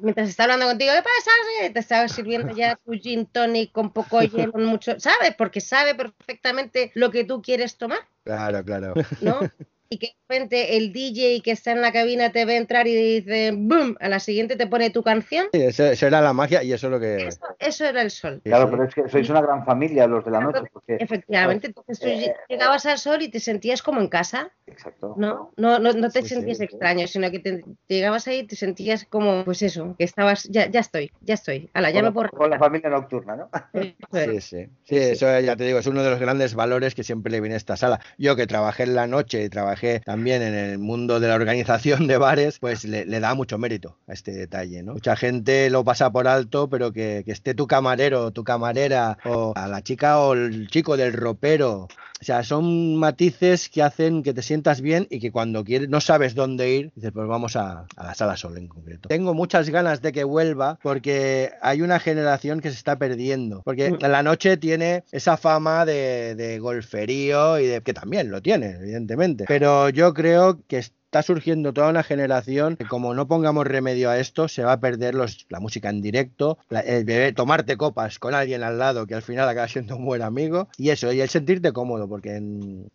mientras 0.00 0.28
está 0.28 0.44
hablando 0.44 0.66
contigo, 0.66 0.92
¿qué 0.94 1.02
pasa? 1.02 1.72
Te 1.72 1.78
estaba 1.80 2.06
sirviendo 2.06 2.54
ya 2.54 2.76
tu 2.76 2.92
gin 2.92 3.26
tonic 3.26 3.72
con 3.72 3.92
poco 3.92 4.22
hielo, 4.22 4.52
mucho, 4.54 5.00
¿sabes? 5.00 5.34
Porque 5.36 5.60
sabe 5.60 5.96
perfectamente 5.96 6.92
lo 6.94 7.10
que 7.10 7.24
tú 7.24 7.42
quieres 7.42 7.76
tomar. 7.76 7.98
Claro, 8.22 8.64
claro. 8.64 8.94
¿No? 9.20 9.40
y 9.88 9.98
que 9.98 10.06
de 10.06 10.14
repente 10.28 10.76
el 10.76 10.92
DJ 10.92 11.40
que 11.42 11.52
está 11.52 11.72
en 11.72 11.80
la 11.80 11.92
cabina 11.92 12.32
te 12.32 12.44
ve 12.44 12.56
entrar 12.56 12.86
y 12.86 12.94
dice 12.94 13.52
¡boom! 13.56 13.96
A 14.00 14.08
la 14.08 14.18
siguiente 14.18 14.56
te 14.56 14.66
pone 14.66 14.90
tu 14.90 15.02
canción. 15.02 15.46
Sí, 15.52 15.62
eso, 15.62 16.06
era 16.06 16.20
la 16.20 16.32
magia 16.32 16.62
y 16.62 16.72
eso 16.72 16.88
es 16.88 16.90
lo 16.90 17.00
que. 17.00 17.28
Eso, 17.58 17.84
era 17.84 18.02
el 18.02 18.10
sol. 18.10 18.40
Claro, 18.44 18.70
pero 18.70 18.84
es 18.84 18.94
que 18.94 19.08
sois 19.08 19.28
una 19.30 19.40
gran 19.40 19.64
familia 19.64 20.06
los 20.06 20.24
de 20.24 20.30
la 20.30 20.40
noche. 20.40 20.60
Efectivamente, 20.88 21.68
entonces 21.68 22.00
tú 22.00 22.06
eh, 22.06 22.34
llegabas 22.48 22.86
al 22.86 22.98
sol 22.98 23.22
y 23.22 23.28
te 23.28 23.40
sentías 23.40 23.82
como 23.82 24.00
en 24.00 24.08
casa. 24.08 24.50
Exacto. 24.66 25.14
No, 25.16 25.52
no, 25.56 25.78
no, 25.78 25.92
no 25.92 26.10
te 26.10 26.22
sentías 26.22 26.60
extraño, 26.60 27.06
sino 27.06 27.30
que 27.30 27.38
te, 27.38 27.64
llegabas 27.88 28.26
ahí 28.26 28.38
y 28.38 28.46
te 28.46 28.56
sentías 28.56 29.04
como, 29.04 29.44
pues 29.44 29.62
eso, 29.62 29.94
que 29.98 30.04
estabas, 30.04 30.44
ya, 30.44 30.68
ya 30.68 30.80
estoy, 30.80 31.12
ya 31.20 31.34
estoy. 31.34 31.70
Ala, 31.72 31.90
ya 31.90 32.00
con, 32.00 32.04
me 32.08 32.12
puedo. 32.12 32.28
Con 32.30 32.50
la 32.50 32.58
familia 32.58 32.90
nocturna, 32.90 33.36
¿no? 33.36 33.50
sí, 34.12 34.40
sí. 34.40 34.68
Sí, 34.84 34.96
eso 34.96 35.40
ya 35.40 35.56
te 35.56 35.64
digo, 35.64 35.78
es 35.78 35.86
uno 35.86 36.02
de 36.02 36.10
los 36.10 36.20
grandes 36.20 36.54
valores 36.54 36.94
que 36.94 37.04
siempre 37.04 37.30
le 37.30 37.40
viene 37.40 37.54
a 37.54 37.58
esta 37.58 37.76
sala. 37.76 38.00
Yo 38.18 38.36
que 38.36 38.46
trabajé 38.46 38.82
en 38.84 38.94
la 38.94 39.06
noche 39.06 39.44
y 39.44 39.48
trabajé 39.48 39.75
también 40.04 40.42
en 40.42 40.54
el 40.54 40.78
mundo 40.78 41.20
de 41.20 41.28
la 41.28 41.34
organización 41.34 42.06
de 42.06 42.18
bares, 42.18 42.58
pues 42.58 42.84
le, 42.84 43.04
da 43.20 43.34
mucho 43.34 43.58
mérito 43.58 43.96
a 44.06 44.12
este 44.12 44.32
detalle, 44.32 44.82
¿no? 44.82 44.94
Mucha 44.94 45.16
gente 45.16 45.70
lo 45.70 45.84
pasa 45.84 46.10
por 46.10 46.28
alto, 46.28 46.68
pero 46.68 46.92
que, 46.92 47.24
esté 47.26 47.54
tu 47.54 47.66
camarero, 47.66 48.30
tu 48.30 48.44
camarera, 48.44 49.18
o 49.24 49.52
a 49.56 49.68
la 49.68 49.82
chica 49.82 50.20
o 50.20 50.34
el 50.34 50.68
chico 50.68 50.96
del 50.96 51.12
ropero. 51.12 51.88
O 52.20 52.24
sea, 52.24 52.42
son 52.42 52.96
matices 52.96 53.68
que 53.68 53.82
hacen 53.82 54.22
que 54.22 54.32
te 54.32 54.42
sientas 54.42 54.80
bien 54.80 55.06
y 55.10 55.20
que 55.20 55.30
cuando 55.30 55.64
quieres, 55.64 55.88
no 55.88 56.00
sabes 56.00 56.34
dónde 56.34 56.70
ir, 56.70 56.92
dices, 56.94 57.12
pues 57.12 57.28
vamos 57.28 57.56
a, 57.56 57.86
la 57.96 58.14
sala 58.14 58.36
sol 58.36 58.56
en 58.56 58.68
concreto. 58.68 59.08
Tengo 59.08 59.34
muchas 59.34 59.68
ganas 59.68 60.00
de 60.00 60.12
que 60.12 60.24
vuelva 60.24 60.78
porque 60.82 61.50
hay 61.60 61.82
una 61.82 62.00
generación 62.00 62.60
que 62.60 62.70
se 62.70 62.76
está 62.76 62.96
perdiendo. 62.96 63.62
Porque 63.64 63.90
mm. 63.92 63.98
la 64.00 64.22
noche 64.22 64.56
tiene 64.56 65.04
esa 65.12 65.36
fama 65.36 65.84
de, 65.84 66.34
de 66.34 66.58
golferío 66.58 67.58
y 67.58 67.66
de 67.66 67.80
que 67.82 67.92
también 67.92 68.30
lo 68.30 68.40
tiene, 68.40 68.70
evidentemente. 68.70 69.44
Pero 69.46 69.90
yo 69.90 70.14
creo 70.14 70.60
que 70.66 70.82
está 71.06 71.22
surgiendo 71.22 71.72
toda 71.72 71.88
una 71.88 72.02
generación 72.02 72.76
que 72.76 72.84
como 72.84 73.14
no 73.14 73.28
pongamos 73.28 73.66
remedio 73.66 74.10
a 74.10 74.18
esto, 74.18 74.48
se 74.48 74.64
va 74.64 74.72
a 74.72 74.80
perder 74.80 75.14
la 75.14 75.60
música 75.60 75.88
en 75.88 76.02
directo, 76.02 76.58
el 76.68 77.04
beber, 77.04 77.34
tomarte 77.34 77.76
copas 77.76 78.18
con 78.18 78.34
alguien 78.34 78.62
al 78.64 78.78
lado 78.78 79.06
que 79.06 79.14
al 79.14 79.22
final 79.22 79.48
acaba 79.48 79.68
siendo 79.68 79.96
un 79.96 80.04
buen 80.04 80.22
amigo 80.22 80.68
y 80.76 80.90
eso, 80.90 81.12
y 81.12 81.20
el 81.20 81.28
sentirte 81.28 81.72
cómodo, 81.72 82.08
porque 82.08 82.42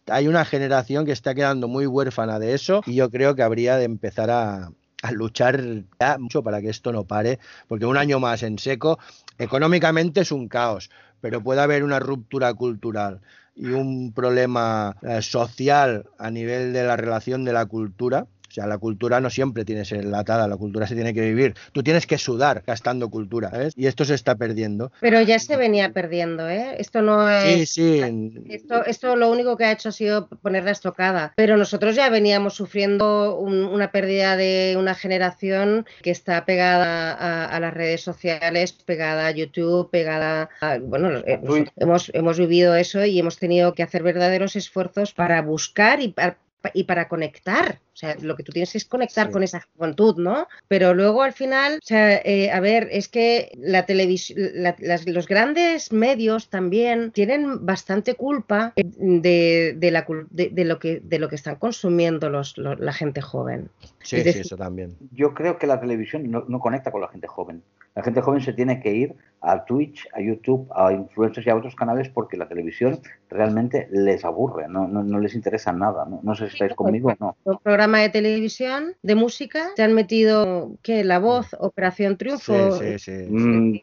hay 0.07 0.27
una 0.27 0.43
generación 0.43 1.05
que 1.05 1.13
está 1.13 1.33
quedando 1.33 1.67
muy 1.69 1.87
huérfana 1.87 2.37
de 2.37 2.53
eso 2.53 2.81
y 2.85 2.95
yo 2.95 3.09
creo 3.09 3.33
que 3.35 3.43
habría 3.43 3.77
de 3.77 3.85
empezar 3.85 4.29
a, 4.29 4.71
a 5.01 5.11
luchar 5.11 5.63
ya 5.99 6.17
mucho 6.17 6.43
para 6.43 6.61
que 6.61 6.69
esto 6.69 6.91
no 6.91 7.05
pare, 7.05 7.39
porque 7.69 7.85
un 7.85 7.97
año 7.97 8.19
más 8.19 8.43
en 8.43 8.59
seco, 8.59 8.99
económicamente 9.37 10.21
es 10.21 10.33
un 10.33 10.49
caos, 10.49 10.89
pero 11.21 11.41
puede 11.41 11.61
haber 11.61 11.83
una 11.83 11.99
ruptura 11.99 12.53
cultural 12.53 13.21
y 13.61 13.67
un 13.67 14.11
problema 14.11 14.97
eh, 15.03 15.21
social 15.21 16.09
a 16.17 16.31
nivel 16.31 16.73
de 16.73 16.83
la 16.83 16.97
relación 16.97 17.45
de 17.45 17.53
la 17.53 17.67
cultura 17.67 18.25
o 18.51 18.53
sea, 18.53 18.67
la 18.67 18.77
cultura 18.77 19.21
no 19.21 19.29
siempre 19.29 19.63
tiene 19.63 19.81
que 19.81 19.85
ser 19.85 19.99
enlatada, 20.01 20.45
la 20.45 20.57
cultura 20.57 20.85
se 20.85 20.93
tiene 20.95 21.13
que 21.13 21.21
vivir. 21.21 21.55
Tú 21.71 21.83
tienes 21.83 22.05
que 22.05 22.17
sudar 22.17 22.63
gastando 22.67 23.09
cultura, 23.09 23.49
¿ves? 23.49 23.73
Y 23.77 23.87
esto 23.87 24.03
se 24.03 24.13
está 24.13 24.35
perdiendo. 24.35 24.91
Pero 24.99 25.21
ya 25.21 25.39
se 25.39 25.55
venía 25.55 25.93
perdiendo, 25.93 26.49
¿eh? 26.49 26.75
Esto 26.77 27.01
no 27.01 27.29
es... 27.29 27.69
Sí, 27.69 28.01
sí. 28.01 28.33
Esto, 28.49 28.85
esto 28.85 29.15
lo 29.15 29.31
único 29.31 29.55
que 29.55 29.63
ha 29.63 29.71
hecho 29.71 29.87
ha 29.87 29.93
sido 29.93 30.27
poner 30.27 30.65
la 30.65 30.71
estocada. 30.71 31.31
Pero 31.37 31.55
nosotros 31.55 31.95
ya 31.95 32.09
veníamos 32.09 32.53
sufriendo 32.53 33.37
una 33.37 33.89
pérdida 33.91 34.35
de 34.35 34.75
una 34.77 34.95
generación 34.95 35.85
que 36.01 36.11
está 36.11 36.43
pegada 36.43 37.45
a, 37.45 37.59
las 37.61 37.73
redes 37.73 38.01
sociales, 38.01 38.73
pegada 38.73 39.27
a 39.27 39.31
YouTube, 39.31 39.89
pegada 39.89 40.49
a... 40.59 40.77
Bueno, 40.77 41.19
eh, 41.19 41.39
hemos, 41.77 42.11
hemos 42.13 42.37
vivido 42.37 42.75
eso 42.75 43.05
y 43.05 43.17
hemos 43.17 43.37
tenido 43.37 43.73
que 43.73 43.83
hacer 43.83 44.03
verdaderos 44.03 44.57
esfuerzos 44.57 45.13
para 45.13 45.41
buscar 45.41 46.01
y 46.01 46.09
para 46.09 46.37
y 46.73 46.83
para 46.83 47.07
conectar. 47.07 47.79
O 47.93 47.97
sea, 47.97 48.15
lo 48.21 48.35
que 48.35 48.43
tú 48.43 48.51
tienes 48.51 48.75
es 48.75 48.85
conectar 48.85 49.31
con 49.31 49.43
esa 49.43 49.65
juventud, 49.75 50.15
¿no? 50.17 50.47
Pero 50.67 50.93
luego 50.93 51.23
al 51.23 51.33
final, 51.33 51.79
o 51.81 51.85
sea, 51.85 52.17
eh, 52.17 52.51
a 52.51 52.59
ver, 52.59 52.87
es 52.91 53.07
que 53.07 53.51
la 53.57 53.85
televisión, 53.85 54.39
los 55.05 55.27
grandes 55.27 55.91
medios 55.91 56.49
también 56.49 57.11
tienen 57.11 57.65
bastante 57.65 58.15
culpa 58.15 58.73
de, 58.75 59.75
de, 59.77 59.91
la, 59.91 60.05
de, 60.29 60.65
lo, 60.65 60.79
que, 60.79 60.99
de 61.03 61.19
lo 61.19 61.29
que 61.29 61.35
están 61.35 61.55
consumiendo 61.55 62.29
los, 62.29 62.57
la 62.57 62.93
gente 62.93 63.21
joven. 63.21 63.69
Sí, 64.03 64.21
sí, 64.21 64.39
eso 64.39 64.57
también. 64.57 64.95
Yo 65.11 65.33
creo 65.33 65.57
que 65.57 65.67
la 65.67 65.79
televisión 65.79 66.29
no, 66.31 66.45
no 66.47 66.59
conecta 66.59 66.91
con 66.91 67.01
la 67.01 67.09
gente 67.09 67.27
joven. 67.27 67.61
La 67.95 68.03
gente 68.03 68.21
joven 68.21 68.41
se 68.41 68.53
tiene 68.53 68.79
que 68.79 68.93
ir 68.93 69.15
a 69.41 69.65
Twitch, 69.65 70.07
a 70.13 70.21
YouTube, 70.21 70.67
a 70.73 70.93
influencers 70.93 71.45
y 71.45 71.49
a 71.49 71.55
otros 71.55 71.75
canales 71.75 72.09
porque 72.09 72.37
la 72.37 72.47
televisión 72.47 72.99
realmente 73.29 73.87
les 73.91 74.23
aburre, 74.23 74.67
no, 74.69 74.87
no, 74.87 75.19
les 75.19 75.35
interesa 75.35 75.73
nada. 75.73 76.07
No, 76.21 76.35
sé 76.35 76.47
si 76.47 76.53
estáis 76.53 76.73
conmigo 76.75 77.09
o 77.09 77.15
no. 77.19 77.37
Un 77.43 77.57
programa 77.57 77.99
de 77.99 78.09
televisión, 78.09 78.95
de 79.01 79.15
música, 79.15 79.69
te 79.75 79.83
han 79.83 79.93
metido, 79.93 80.71
¿qué? 80.83 81.03
La 81.03 81.19
voz, 81.19 81.55
Operación 81.59 82.17
Triunfo. 82.17 82.77
Sí, 82.77 82.97
sí, 82.97 82.99
sí. 82.99 83.27
Mm, 83.29 83.79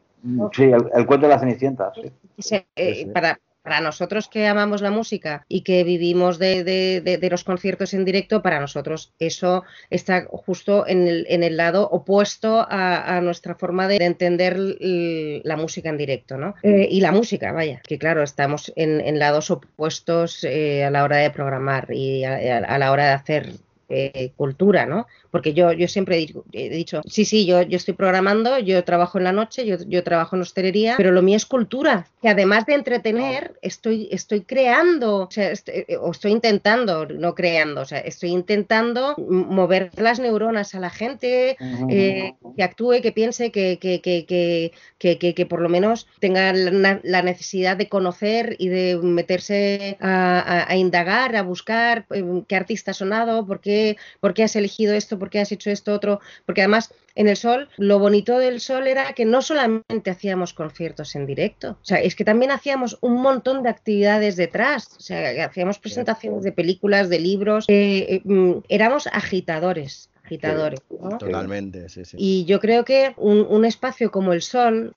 sí. 0.52 0.64
el, 0.64 1.06
cuento 1.06 1.26
de 1.26 1.34
la 1.34 1.38
Cenicienta. 1.38 1.92
Sí. 2.38 2.56
Eh, 2.76 3.10
para, 3.12 3.38
para 3.68 3.82
nosotros 3.82 4.28
que 4.28 4.46
amamos 4.46 4.80
la 4.80 4.90
música 4.90 5.44
y 5.46 5.60
que 5.60 5.84
vivimos 5.84 6.38
de, 6.38 7.28
los 7.30 7.44
conciertos 7.44 7.92
en 7.92 8.06
directo, 8.06 8.40
para 8.40 8.60
nosotros 8.60 9.12
eso 9.18 9.62
está 9.90 10.26
justo 10.30 10.86
en 10.86 11.06
el, 11.06 11.56
lado 11.58 11.86
opuesto 11.86 12.66
a, 12.66 13.20
nuestra 13.20 13.56
forma 13.56 13.86
de 13.86 13.96
entender 13.96 14.56
la 14.58 15.56
música 15.58 15.90
en 15.90 15.98
directo, 15.98 16.38
¿no? 16.38 16.54
Eh, 16.62 16.88
y 16.90 17.02
la 17.02 17.12
música, 17.12 17.52
vaya, 17.52 17.82
que 17.86 17.98
claro, 17.98 18.22
estamos 18.22 18.72
en, 18.74 19.18
lados 19.18 19.50
opuestos 19.50 20.44
eh, 20.44 20.84
a 20.84 20.90
la 20.90 21.04
hora 21.04 21.18
de 21.18 21.30
programar 21.30 21.92
y 21.92 22.24
a 22.24 22.78
la 22.78 22.90
hora 22.90 23.08
de 23.08 23.12
hacer 23.12 23.52
eh, 23.90 24.32
cultura, 24.36 24.84
¿no? 24.84 25.06
Porque 25.30 25.54
yo, 25.54 25.72
yo 25.72 25.88
siempre 25.88 26.26
he 26.52 26.68
dicho, 26.68 27.00
sí, 27.06 27.24
sí, 27.24 27.46
yo, 27.46 27.62
yo 27.62 27.78
estoy 27.78 27.94
programando, 27.94 28.58
yo 28.58 28.84
trabajo 28.84 29.16
en 29.16 29.24
la 29.24 29.32
noche, 29.32 29.64
yo, 29.64 29.76
yo 29.86 30.04
trabajo 30.04 30.36
en 30.36 30.42
hostelería, 30.42 30.94
pero 30.98 31.10
lo 31.10 31.22
mío 31.22 31.36
es 31.36 31.46
cultura, 31.46 32.06
que 32.20 32.28
además 32.28 32.66
de 32.66 32.74
entretener, 32.74 33.54
estoy, 33.62 34.08
estoy 34.10 34.42
creando, 34.42 35.28
o 35.28 35.30
sea, 35.30 35.50
estoy, 35.52 35.86
eh, 35.88 35.96
o 35.98 36.10
estoy 36.10 36.32
intentando, 36.32 37.06
no 37.06 37.34
creando, 37.34 37.80
o 37.80 37.84
sea, 37.86 38.00
estoy 38.00 38.28
intentando 38.30 39.14
mover 39.16 39.90
las 39.96 40.20
neuronas 40.20 40.74
a 40.74 40.80
la 40.80 40.90
gente, 40.90 41.56
eh, 41.88 42.34
que 42.56 42.62
actúe, 42.62 43.00
que 43.00 43.12
piense, 43.12 43.50
que, 43.50 43.78
que, 43.78 44.02
que, 44.02 44.72
que, 44.98 45.34
que 45.34 45.46
por 45.46 45.62
lo 45.62 45.70
menos 45.70 46.06
tenga 46.20 46.52
la, 46.52 47.22
necesidad 47.22 47.76
de 47.78 47.88
conocer 47.88 48.54
y 48.58 48.68
de 48.68 48.98
meterse 49.02 49.96
a, 50.00 50.40
a, 50.40 50.70
a 50.70 50.76
indagar, 50.76 51.36
a 51.36 51.42
buscar 51.42 52.06
qué 52.46 52.56
artista 52.56 52.90
ha 52.90 52.94
sonado, 52.94 53.46
por 53.46 53.60
qué 53.60 53.77
qué, 53.78 53.96
por 54.20 54.34
qué 54.34 54.44
has 54.44 54.56
elegido 54.56 54.94
esto, 54.94 55.18
por 55.18 55.30
qué 55.30 55.40
has 55.40 55.52
hecho 55.52 55.70
esto 55.70 55.92
otro, 55.92 56.20
porque 56.46 56.62
además 56.62 56.92
en 57.14 57.28
el 57.28 57.36
Sol, 57.36 57.68
lo 57.76 57.98
bonito 57.98 58.38
del 58.38 58.60
Sol 58.60 58.86
era 58.86 59.12
que 59.12 59.24
no 59.24 59.42
solamente 59.42 60.10
hacíamos 60.10 60.52
conciertos 60.54 61.16
en 61.16 61.26
directo, 61.26 61.72
o 61.72 61.84
sea, 61.84 61.98
es 61.98 62.14
que 62.14 62.24
también 62.24 62.50
hacíamos 62.50 62.98
un 63.00 63.20
montón 63.20 63.62
de 63.62 63.70
actividades 63.70 64.36
detrás, 64.36 64.88
o 64.96 65.00
sea, 65.00 65.44
hacíamos 65.44 65.78
presentaciones 65.78 66.44
de 66.44 66.52
películas, 66.52 67.08
de 67.08 67.18
libros, 67.18 67.64
eh, 67.68 68.06
eh, 68.08 68.20
mm, 68.24 68.60
éramos 68.68 69.08
agitadores 69.08 70.10
agitadores. 70.28 70.80
Totalmente, 71.18 71.88
sí, 71.88 72.04
sí. 72.04 72.16
Y 72.18 72.44
yo 72.44 72.60
creo 72.60 72.84
que 72.84 73.14
un, 73.16 73.64
espacio 73.64 74.10
como 74.10 74.32
el 74.32 74.42
sol, 74.42 74.94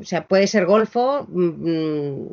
o 0.00 0.04
sea, 0.04 0.26
puede 0.26 0.46
ser 0.46 0.66
golfo, 0.66 1.26
mm, 1.28 2.26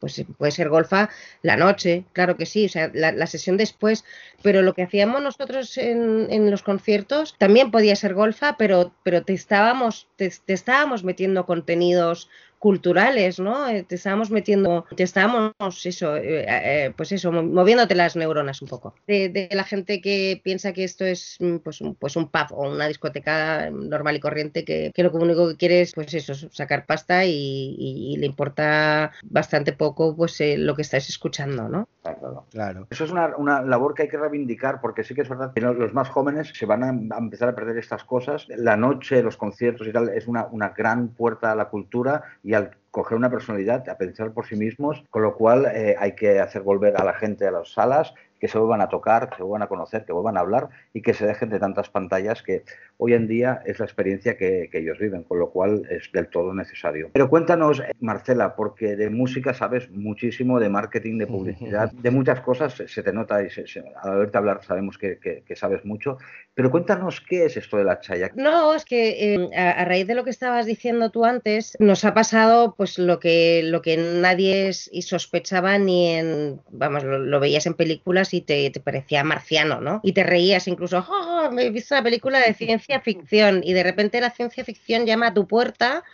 pues 0.00 0.24
puede 0.36 0.52
ser 0.52 0.68
golfa 0.68 1.08
la 1.42 1.56
noche, 1.56 2.04
claro 2.12 2.36
que 2.36 2.46
sí, 2.46 2.66
o 2.66 2.68
sea, 2.68 2.90
la, 2.92 3.26
sesión 3.26 3.56
después, 3.56 4.04
pero 4.42 4.62
lo 4.62 4.74
que 4.74 4.82
hacíamos 4.82 5.22
nosotros 5.22 5.78
en, 5.78 6.50
los 6.50 6.62
conciertos 6.62 7.34
también 7.38 7.70
podía 7.70 7.96
ser 7.96 8.14
golfa, 8.14 8.56
pero, 8.56 8.92
pero 9.02 9.22
te 9.22 9.32
estábamos, 9.32 10.08
te 10.16 10.32
estábamos 10.46 11.04
metiendo 11.04 11.46
contenidos 11.46 12.28
culturales, 12.62 13.40
¿no? 13.40 13.68
Eh, 13.68 13.82
te 13.82 13.96
estábamos 13.96 14.30
metiendo, 14.30 14.86
te 14.96 15.02
estábamos, 15.02 15.52
eso, 15.84 16.16
eh, 16.16 16.46
eh, 16.48 16.94
pues 16.96 17.10
eso, 17.10 17.32
moviéndote 17.32 17.96
las 17.96 18.14
neuronas 18.14 18.62
un 18.62 18.68
poco. 18.68 18.94
De, 19.04 19.48
la 19.50 19.64
gente 19.64 20.00
que 20.00 20.40
piensa 20.44 20.72
que 20.72 20.84
esto 20.84 21.04
es 21.04 21.38
mm, 21.40 21.56
pues 21.56 21.80
un, 21.80 21.96
pues 21.96 22.14
un 22.14 22.28
pub 22.28 22.52
o 22.52 22.70
una 22.70 22.86
discoteca 22.86 23.68
normal 23.68 24.14
y 24.14 24.20
corriente 24.20 24.64
que, 24.64 24.92
que 24.94 25.02
lo 25.02 25.10
único 25.10 25.48
que 25.48 25.56
quiere 25.56 25.80
es, 25.80 25.92
pues 25.92 26.14
eso, 26.14 26.34
sacar 26.52 26.86
pasta 26.86 27.24
y, 27.24 28.14
le 28.16 28.26
importa 28.26 29.10
bastante 29.24 29.72
poco 29.72 30.14
pues 30.14 30.40
lo 30.56 30.76
que 30.76 30.82
estáis 30.82 31.08
escuchando, 31.08 31.68
¿no? 31.68 31.88
Claro, 32.02 32.46
claro. 32.50 32.86
Eso 32.90 33.04
es 33.04 33.10
una, 33.10 33.34
una, 33.36 33.62
labor 33.62 33.94
que 33.94 34.02
hay 34.02 34.08
que 34.08 34.18
reivindicar 34.18 34.80
porque 34.80 35.02
sí 35.02 35.16
que 35.16 35.22
es 35.22 35.28
verdad 35.28 35.52
que 35.52 35.60
los 35.60 35.92
más 35.94 36.08
jóvenes 36.10 36.52
se 36.54 36.66
van 36.66 36.84
a, 36.84 37.18
empezar 37.18 37.48
a 37.48 37.54
perder 37.56 37.78
estas 37.78 38.04
cosas. 38.04 38.46
La 38.48 38.76
noche, 38.76 39.22
los 39.22 39.36
conciertos 39.36 39.88
y 39.88 39.92
tal, 39.92 40.10
es 40.10 40.28
una, 40.28 40.46
una 40.46 40.68
gran 40.68 41.08
puerta 41.08 41.50
a 41.50 41.56
la 41.56 41.68
cultura 41.68 42.22
y 42.44 42.51
al 42.54 42.76
coger 42.90 43.16
una 43.16 43.30
personalidad, 43.30 43.88
a 43.88 43.96
pensar 43.96 44.32
por 44.32 44.46
sí 44.46 44.56
mismos, 44.56 45.02
con 45.10 45.22
lo 45.22 45.34
cual 45.34 45.66
eh, 45.74 45.96
hay 45.98 46.14
que 46.14 46.40
hacer 46.40 46.62
volver 46.62 47.00
a 47.00 47.04
la 47.04 47.14
gente 47.14 47.46
a 47.46 47.50
las 47.50 47.72
salas 47.72 48.12
que 48.42 48.48
se 48.48 48.58
vuelvan 48.58 48.80
a 48.80 48.88
tocar, 48.88 49.30
que 49.30 49.36
se 49.36 49.44
vuelvan 49.44 49.62
a 49.62 49.68
conocer, 49.68 50.04
que 50.04 50.12
vuelvan 50.12 50.36
a 50.36 50.40
hablar 50.40 50.68
y 50.92 51.00
que 51.00 51.14
se 51.14 51.24
dejen 51.24 51.48
de 51.48 51.60
tantas 51.60 51.88
pantallas 51.88 52.42
que 52.42 52.64
hoy 52.96 53.14
en 53.14 53.28
día 53.28 53.62
es 53.66 53.78
la 53.78 53.84
experiencia 53.84 54.36
que, 54.36 54.68
ellos 54.72 54.98
viven, 54.98 55.22
con 55.22 55.38
lo 55.38 55.50
cual 55.50 55.82
es 55.88 56.10
del 56.12 56.26
todo 56.26 56.52
necesario. 56.52 57.10
Pero 57.12 57.30
cuéntanos, 57.30 57.80
Marcela, 58.00 58.56
porque 58.56 58.96
de 58.96 59.10
música 59.10 59.54
sabes 59.54 59.88
muchísimo, 59.90 60.58
de 60.58 60.68
marketing, 60.68 61.18
de 61.18 61.28
publicidad, 61.28 61.92
de 62.02 62.10
muchas 62.10 62.40
cosas, 62.40 62.74
se 62.84 63.02
te 63.04 63.12
nota 63.12 63.44
y 63.44 63.50
se, 63.50 63.64
al 64.02 64.18
verte 64.18 64.38
hablar 64.38 64.64
sabemos 64.64 64.98
que, 64.98 65.44
sabes 65.54 65.84
mucho, 65.84 66.18
pero 66.54 66.72
cuéntanos 66.72 67.20
qué 67.20 67.44
es 67.44 67.56
esto 67.56 67.76
de 67.76 67.84
la 67.84 68.00
chaya. 68.00 68.32
No, 68.34 68.74
es 68.74 68.84
que 68.84 69.34
eh, 69.34 69.56
a, 69.56 69.84
raíz 69.84 70.08
de 70.08 70.16
lo 70.16 70.24
que 70.24 70.30
estabas 70.30 70.66
diciendo 70.66 71.10
tú 71.10 71.24
antes, 71.24 71.76
nos 71.78 72.04
ha 72.04 72.12
pasado 72.12 72.74
pues 72.76 72.98
lo 72.98 73.20
que, 73.20 73.62
lo 73.62 73.82
que 73.82 73.96
nadie 73.96 74.72
sospechaba 74.72 75.78
ni 75.78 76.08
en, 76.08 76.60
vamos, 76.70 77.04
lo 77.04 77.38
veías 77.38 77.66
en 77.66 77.74
películas 77.74 78.31
y 78.32 78.40
te, 78.42 78.70
parecía 78.80 79.24
marciano, 79.24 79.80
¿no? 79.80 80.00
Y 80.02 80.12
te 80.12 80.22
reías 80.24 80.68
incluso, 80.68 81.04
oh, 81.08 81.50
me 81.50 81.64
he 81.64 81.70
visto 81.70 81.94
una 81.94 82.02
película 82.02 82.40
de 82.40 82.54
ciencia 82.54 83.00
ficción 83.00 83.62
y 83.64 83.72
de 83.72 83.82
repente 83.82 84.20
la 84.20 84.30
ciencia 84.30 84.64
ficción 84.64 85.06
llama 85.06 85.28
a 85.28 85.34
tu 85.34 85.46
puerta 85.46 86.04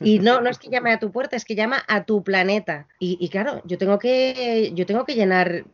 y 0.00 0.18
no, 0.18 0.40
no 0.40 0.50
es 0.50 0.58
que 0.58 0.68
llame 0.68 0.92
a 0.92 0.98
tu 0.98 1.10
puerta, 1.10 1.36
es 1.36 1.44
que 1.44 1.54
llama 1.54 1.82
a 1.88 2.04
tu 2.04 2.22
planeta. 2.22 2.86
Y, 2.98 3.28
claro, 3.28 3.62
yo 3.64 3.78
tengo 3.78 3.98
que, 3.98 4.72
yo 4.74 4.86
tengo 4.86 5.04
que 5.04 5.14
llenar 5.14 5.64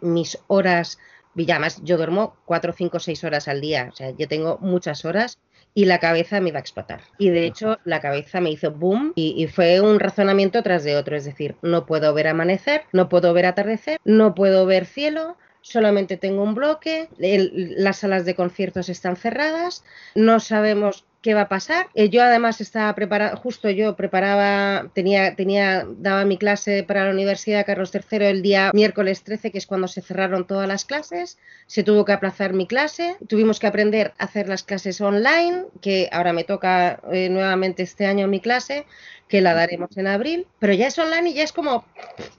mis 0.00 0.38
horas 0.48 0.98
y 1.34 1.50
además 1.50 1.80
yo 1.82 1.96
duermo 1.96 2.36
cuatro, 2.44 2.72
cinco, 2.72 2.98
seis 2.98 3.24
horas 3.24 3.48
al 3.48 3.60
día. 3.60 3.88
O 3.92 3.96
sea, 3.96 4.10
yo 4.10 4.28
tengo 4.28 4.58
muchas 4.60 5.04
horas 5.04 5.38
y 5.74 5.86
la 5.86 5.98
cabeza 5.98 6.40
me 6.40 6.50
iba 6.50 6.58
a 6.58 6.60
explotar. 6.60 7.00
Y 7.18 7.30
de 7.30 7.46
hecho 7.46 7.78
la 7.84 8.00
cabeza 8.00 8.40
me 8.40 8.50
hizo 8.50 8.70
boom 8.70 9.12
y, 9.14 9.46
fue 9.46 9.80
un 9.80 10.00
razonamiento 10.00 10.62
tras 10.62 10.84
de 10.84 10.96
otro. 10.96 11.16
Es 11.16 11.24
decir, 11.24 11.56
no 11.62 11.86
puedo 11.86 12.12
ver 12.14 12.28
amanecer, 12.28 12.82
no 12.92 13.08
puedo 13.08 13.32
ver 13.32 13.46
atardecer, 13.46 13.98
no 14.04 14.34
puedo 14.34 14.66
ver 14.66 14.86
cielo, 14.86 15.36
solamente 15.62 16.16
tengo 16.16 16.42
un 16.42 16.54
bloque, 16.54 17.08
las 17.18 17.98
salas 17.98 18.24
de 18.24 18.34
conciertos 18.34 18.88
están 18.88 19.16
cerradas, 19.16 19.84
no 20.14 20.40
sabemos 20.40 21.04
qué 21.22 21.34
va 21.34 21.42
a 21.42 21.48
pasar. 21.48 21.88
Eh, 21.94 22.10
yo 22.10 22.22
además 22.22 22.60
estaba 22.60 22.94
preparada, 22.94 23.36
justo 23.36 23.70
yo 23.70 23.96
preparaba, 23.96 24.90
tenía, 24.92 25.34
tenía, 25.36 25.86
daba 25.88 26.24
mi 26.24 26.36
clase 26.36 26.82
para 26.82 27.04
la 27.04 27.12
Universidad 27.12 27.64
Carlos 27.64 27.92
III 27.94 28.26
el 28.26 28.42
día 28.42 28.70
miércoles 28.74 29.22
13, 29.22 29.52
que 29.52 29.58
es 29.58 29.66
cuando 29.66 29.88
se 29.88 30.02
cerraron 30.02 30.46
todas 30.46 30.68
las 30.68 30.84
clases. 30.84 31.38
Se 31.66 31.84
tuvo 31.84 32.04
que 32.04 32.12
aplazar 32.12 32.52
mi 32.52 32.66
clase, 32.66 33.16
tuvimos 33.28 33.60
que 33.60 33.68
aprender 33.68 34.12
a 34.18 34.24
hacer 34.24 34.48
las 34.48 34.64
clases 34.64 35.00
online, 35.00 35.64
que 35.80 36.08
ahora 36.12 36.32
me 36.32 36.44
toca 36.44 37.00
eh, 37.12 37.28
nuevamente 37.30 37.84
este 37.84 38.04
año 38.06 38.26
mi 38.26 38.40
clase, 38.40 38.84
que 39.28 39.40
la 39.40 39.54
daremos 39.54 39.96
en 39.96 40.08
abril, 40.08 40.46
pero 40.58 40.74
ya 40.74 40.88
es 40.88 40.98
online 40.98 41.30
y 41.30 41.34
ya 41.34 41.44
es 41.44 41.52
como, 41.52 41.86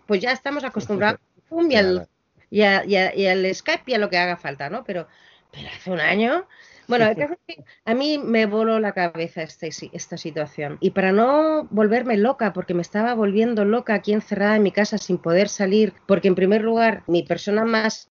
pues 0.06 0.22
ya 0.22 0.32
estamos 0.32 0.64
acostumbrados 0.66 1.20
y 1.70 1.76
al, 1.76 2.08
y, 2.52 2.60
y 2.60 3.28
al 3.28 3.56
Skype 3.56 3.84
y 3.88 3.94
a 3.94 3.98
lo 3.98 4.10
que 4.10 4.18
haga 4.18 4.36
falta, 4.36 4.70
¿no? 4.70 4.84
Pero, 4.84 5.08
pero 5.52 5.70
hace 5.70 5.90
un 5.90 6.02
año 6.02 6.46
bueno, 6.88 7.06
a 7.86 7.94
mí 7.94 8.18
me 8.18 8.46
voló 8.46 8.80
la 8.80 8.92
cabeza 8.92 9.44
esta, 9.44 9.68
esta 9.68 10.18
situación. 10.18 10.78
Y 10.80 10.92
para 10.92 11.12
no 11.12 11.68
volverme 11.70 12.18
loca, 12.18 12.54
porque 12.54 12.74
me 12.74 12.82
estaba 12.82 13.14
volviendo 13.14 13.66
loca 13.66 13.94
aquí 13.94 14.14
encerrada 14.14 14.56
en 14.56 14.64
mi 14.64 14.72
casa 14.72 14.98
sin 14.98 15.18
poder 15.18 15.50
salir, 15.50 15.94
porque 16.06 16.28
en 16.28 16.36
primer 16.36 16.62
lugar 16.62 17.04
mi 17.08 17.24
persona 17.24 17.66
más, 17.66 18.10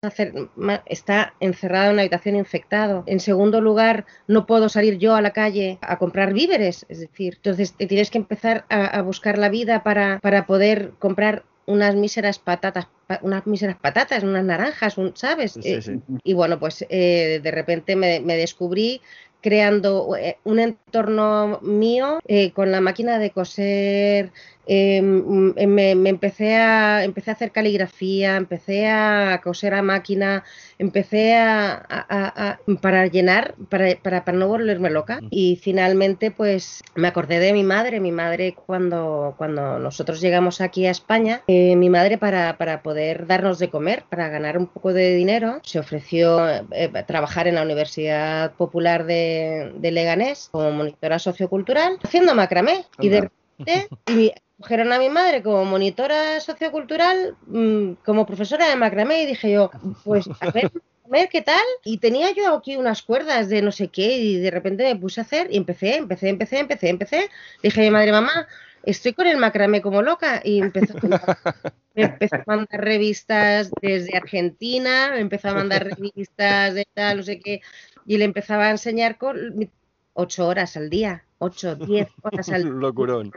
está 0.86 1.34
encerrada 1.40 1.86
en 1.86 1.92
una 1.94 2.02
habitación 2.02 2.36
infectado. 2.36 3.04
En 3.06 3.20
segundo 3.20 3.60
lugar, 3.60 4.06
no 4.26 4.46
puedo 4.46 4.68
salir 4.68 4.98
yo 4.98 5.14
a 5.14 5.22
la 5.22 5.32
calle 5.32 5.78
a 5.80 5.98
comprar 5.98 6.32
víveres. 6.32 6.86
Es 6.88 7.00
decir, 7.00 7.34
entonces 7.36 7.74
tienes 7.74 8.10
que 8.10 8.18
empezar 8.18 8.64
a, 8.68 9.00
buscar 9.02 9.38
la 9.38 9.48
vida 9.48 9.82
para, 9.82 10.20
para 10.20 10.46
poder 10.46 10.92
comprar 10.98 11.44
unas 11.66 11.94
míseras 11.94 12.38
patatas, 12.38 12.88
unas 13.22 13.46
míseras 13.46 13.76
patatas, 13.76 14.22
unas 14.22 14.44
naranjas, 14.44 14.96
¿sabes? 15.14 15.58
Eh, 15.62 16.00
y 16.22 16.34
bueno, 16.34 16.58
pues 16.58 16.84
eh, 16.88 17.40
de 17.42 17.50
repente 17.50 17.96
me, 17.96 18.20
me 18.20 18.36
descubrí 18.36 19.00
creando 19.40 20.16
eh, 20.16 20.36
un 20.44 20.58
entorno 20.58 21.60
mío 21.62 22.20
con 22.54 22.70
la 22.70 22.80
máquina 22.80 23.18
de 23.18 23.30
coser, 23.30 24.32
Em, 24.72 25.52
em, 25.56 25.66
me, 25.68 26.08
empecé, 26.08 26.54
a, 26.54 27.02
empecé 27.02 27.32
a 27.32 27.34
hacer 27.34 27.50
caligrafía, 27.50 28.36
empecé 28.36 28.86
a 28.88 29.40
coser 29.42 29.74
a 29.74 29.82
máquina, 29.82 30.44
empecé 30.78 31.36
a, 31.36 32.60
para 32.80 33.08
llenar, 33.08 33.56
para, 33.68 33.96
para, 34.00 34.24
para, 34.24 34.38
no 34.38 34.46
volverme 34.46 34.88
loca. 34.90 35.18
Y 35.28 35.58
finalmente, 35.60 36.30
pues 36.30 36.84
me 36.94 37.08
acordé 37.08 37.40
de 37.40 37.52
mi 37.52 37.64
madre. 37.64 37.98
Mi 37.98 38.12
madre, 38.12 38.54
cuando, 38.54 39.34
cuando 39.36 39.80
nosotros 39.80 40.20
llegamos 40.20 40.60
aquí 40.60 40.86
a 40.86 40.92
España, 40.92 41.42
eh, 41.48 41.74
mi 41.74 41.90
madre, 41.90 42.16
para, 42.16 42.56
para 42.56 42.80
poder 42.80 43.26
darnos 43.26 43.58
de 43.58 43.70
comer, 43.70 44.04
para 44.08 44.28
ganar 44.28 44.56
un 44.56 44.68
poco 44.68 44.92
de 44.92 45.16
dinero, 45.16 45.58
se 45.64 45.80
ofreció 45.80 46.46
eh, 46.70 46.92
trabajar 47.08 47.48
en 47.48 47.56
la 47.56 47.62
Universidad 47.62 48.52
Popular 48.52 49.04
de, 49.04 49.72
de 49.74 49.90
Leganés 49.90 50.48
como 50.52 50.70
monitora 50.70 51.18
sociocultural, 51.18 51.98
haciendo 52.04 52.36
macramé. 52.36 52.84
Y 53.00 53.08
de 53.08 53.30
repente, 53.64 53.88
Cogieron 54.60 54.92
a 54.92 54.98
mi 54.98 55.08
madre 55.08 55.42
como 55.42 55.64
monitora 55.64 56.38
sociocultural, 56.38 57.34
mm, 57.46 57.92
como 58.04 58.26
profesora 58.26 58.68
de 58.68 58.76
macramé, 58.76 59.22
y 59.22 59.26
dije 59.26 59.52
yo, 59.52 59.70
pues 60.04 60.28
a 60.38 60.50
ver, 60.50 60.70
a 61.10 61.26
qué 61.28 61.40
tal. 61.40 61.64
Y 61.82 61.96
tenía 61.96 62.30
yo 62.32 62.54
aquí 62.54 62.76
unas 62.76 63.02
cuerdas 63.02 63.48
de 63.48 63.62
no 63.62 63.72
sé 63.72 63.88
qué, 63.88 64.18
y 64.18 64.36
de 64.38 64.50
repente 64.50 64.84
me 64.84 65.00
puse 65.00 65.20
a 65.20 65.24
hacer, 65.24 65.48
y 65.50 65.56
empecé, 65.56 65.96
empecé, 65.96 66.28
empecé, 66.28 66.58
empecé, 66.58 66.88
empecé. 66.90 67.30
Dije 67.62 67.80
a 67.80 67.84
mi 67.84 67.90
madre, 67.90 68.12
mamá, 68.12 68.46
estoy 68.84 69.14
con 69.14 69.26
el 69.26 69.38
macramé 69.38 69.80
como 69.80 70.02
loca, 70.02 70.42
y 70.44 70.60
empezó 70.60 70.94
me 71.94 72.02
empezó 72.02 72.36
a 72.36 72.44
mandar 72.44 72.84
revistas 72.84 73.70
desde 73.80 74.14
Argentina, 74.14 75.12
me 75.12 75.20
empezó 75.20 75.48
a 75.48 75.54
mandar 75.54 75.84
revistas 75.86 76.74
de 76.74 76.86
tal, 76.92 77.16
no 77.18 77.22
sé 77.22 77.40
qué, 77.40 77.62
y 78.04 78.18
le 78.18 78.26
empezaba 78.26 78.66
a 78.66 78.70
enseñar 78.70 79.16
con 79.16 79.70
ocho 80.12 80.46
horas 80.46 80.76
al 80.76 80.90
día, 80.90 81.24
ocho, 81.40 81.76
diez 81.76 82.08
horas 82.22 82.48
al. 82.50 82.62
Locurón. 82.84 83.32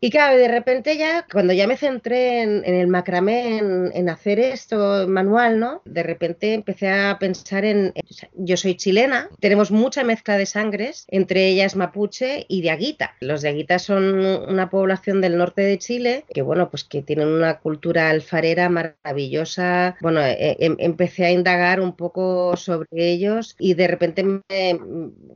Y 0.00 0.10
claro, 0.10 0.36
de 0.36 0.48
repente 0.48 0.96
ya, 0.96 1.26
cuando 1.30 1.52
ya 1.52 1.66
me 1.66 1.76
centré 1.76 2.42
en, 2.42 2.64
el 2.64 2.86
macramé, 2.86 3.58
en, 3.58 4.08
hacer 4.08 4.38
esto 4.38 5.06
manual, 5.08 5.58
¿no? 5.58 5.82
De 5.84 6.02
repente 6.02 6.54
empecé 6.54 6.90
a 6.90 7.18
pensar 7.18 7.64
en, 7.64 7.92
yo 8.34 8.56
soy 8.56 8.76
chilena, 8.76 9.28
tenemos 9.40 9.70
mucha 9.70 10.04
mezcla 10.04 10.36
de 10.36 10.46
sangres, 10.46 11.06
entre 11.08 11.48
ellas 11.48 11.76
mapuche 11.76 12.46
y 12.48 12.62
de 12.62 12.70
Aguita. 12.70 13.16
Los 13.20 13.42
de 13.42 13.48
Aguita 13.50 13.78
son 13.78 14.14
una 14.48 14.70
población 14.70 15.20
del 15.20 15.36
norte 15.36 15.62
de 15.62 15.78
Chile 15.78 16.24
que, 16.32 16.42
bueno, 16.42 16.70
pues 16.70 16.84
que 16.84 17.02
tienen 17.02 17.28
una 17.28 17.58
cultura 17.58 18.10
alfarera 18.10 18.68
maravillosa. 18.68 19.96
Bueno, 20.00 20.20
e, 20.20 20.56
e, 20.58 20.76
empecé 20.78 21.26
a 21.26 21.32
indagar 21.32 21.80
un 21.80 21.96
poco 21.96 22.56
sobre 22.56 22.88
ellos 22.92 23.56
y 23.58 23.74
de 23.74 23.88
repente 23.88 24.22
me, 24.22 24.80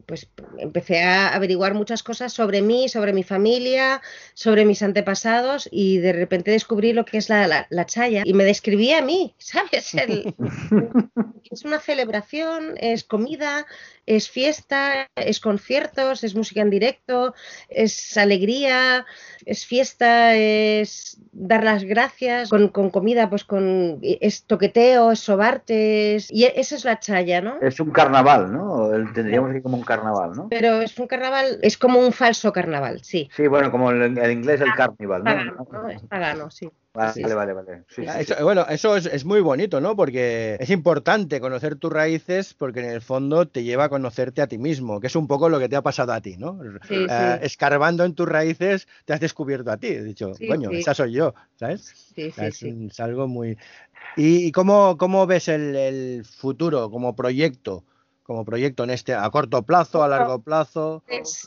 pues 0.06 0.28
empecé 0.58 1.02
a 1.02 1.34
averiguar 1.34 1.74
muchas 1.74 2.02
cosas 2.02 2.32
sobre 2.32 2.62
mí, 2.62 2.88
sobre 2.88 3.12
mi 3.12 3.22
familia 3.22 3.63
familia, 3.64 4.02
sobre 4.34 4.64
mis 4.64 4.82
antepasados 4.82 5.68
y 5.70 5.98
de 5.98 6.12
repente 6.12 6.50
descubrí 6.50 6.92
lo 6.92 7.04
que 7.04 7.16
es 7.18 7.28
la, 7.28 7.66
la, 7.68 7.86
chaya 7.86 8.22
y 8.24 8.34
me 8.34 8.44
describía 8.44 8.98
a 8.98 9.02
mí, 9.02 9.34
¿sabes? 9.38 9.94
es 11.50 11.64
una 11.64 11.80
celebración, 11.80 12.74
es 12.76 13.04
comida, 13.04 13.66
es 14.06 14.30
fiesta, 14.30 15.08
es 15.16 15.40
conciertos, 15.40 16.24
es 16.24 16.34
música 16.34 16.60
en 16.60 16.70
directo, 16.70 17.34
es 17.68 18.16
alegría, 18.16 19.06
es 19.44 19.66
fiesta, 19.66 20.34
es 20.34 21.18
dar 21.32 21.64
las 21.64 21.84
gracias 21.84 22.50
con, 22.50 22.68
comida, 22.68 23.30
pues 23.30 23.44
con 23.44 23.98
es 24.02 24.44
toqueteo, 24.44 25.12
es 25.12 25.20
sobarte, 25.20 26.18
y 26.28 26.44
esa 26.44 26.76
es 26.76 26.84
la 26.84 27.00
chaya, 27.00 27.40
¿no? 27.40 27.60
Es 27.60 27.80
un 27.80 27.90
carnaval, 27.90 28.52
¿no? 28.52 28.90
Tendríamos 29.14 29.52
que 29.52 29.62
como 29.62 29.76
un 29.76 29.84
carnaval, 29.84 30.32
¿no? 30.36 30.48
Pero 30.48 30.80
es 30.80 30.98
un 30.98 31.06
carnaval, 31.06 31.58
es 31.62 31.78
como 31.78 32.00
un 32.00 32.12
falso 32.12 32.52
carnaval, 32.52 33.00
sí. 33.02 33.28
Sí, 33.34 33.46
bueno, 33.46 33.70
como 33.70 33.90
el, 33.90 34.30
inglés 34.30 34.60
el 34.60 34.74
carnival, 34.74 35.24
¿no? 35.24 35.88
Es 35.88 36.02
pagano, 36.02 36.50
sí. 36.50 36.70
Vale, 36.94 37.34
vale, 37.34 37.52
vale. 37.52 37.84
bueno, 38.40 38.66
eso 38.68 38.96
es, 38.96 39.24
muy 39.24 39.40
bonito, 39.40 39.80
¿no? 39.80 39.96
Porque 39.96 40.56
es 40.60 40.70
importante 40.70 41.40
conocer 41.40 41.74
tus 41.74 41.92
raíces 41.92 42.54
porque 42.54 42.80
en 42.80 42.90
el 42.90 43.00
fondo 43.00 43.48
te 43.48 43.64
lleva 43.64 43.84
a 43.84 43.88
conocerte 43.88 44.40
a 44.40 44.46
ti 44.46 44.58
mismo, 44.58 45.00
que 45.00 45.08
es 45.08 45.16
un 45.16 45.26
poco 45.26 45.48
lo 45.48 45.58
que 45.58 45.68
te 45.68 45.74
ha 45.74 45.82
pasado 45.82 46.12
a 46.12 46.20
ti, 46.20 46.36
¿no? 46.36 46.60
Eh, 46.88 47.38
escarbando 47.42 48.04
en 48.04 48.14
tus 48.14 48.28
raíces 48.28 48.86
te 49.06 49.12
has 49.12 49.18
descubierto 49.18 49.72
a 49.72 49.76
ti. 49.76 49.88
He 49.88 50.04
dicho, 50.04 50.34
coño, 50.48 50.70
esa 50.70 50.94
soy 50.94 51.14
yo, 51.14 51.34
¿sabes? 51.56 52.12
Sí, 52.14 52.30
sí, 52.30 52.88
es, 52.88 53.00
algo 53.00 53.26
muy... 53.26 53.58
¿Y, 54.16 54.52
cómo, 54.52 54.96
cómo 54.96 55.26
ves 55.26 55.48
el, 55.48 55.74
el 55.74 56.24
futuro 56.24 56.90
como 56.90 57.16
proyecto? 57.16 57.82
Como 58.24 58.44
proyecto 58.44 58.84
en 58.84 58.90
este 58.90 59.14
a 59.14 59.28
corto 59.30 59.62
plazo, 59.62 60.02
a 60.02 60.08
largo 60.08 60.40
plazo? 60.40 61.02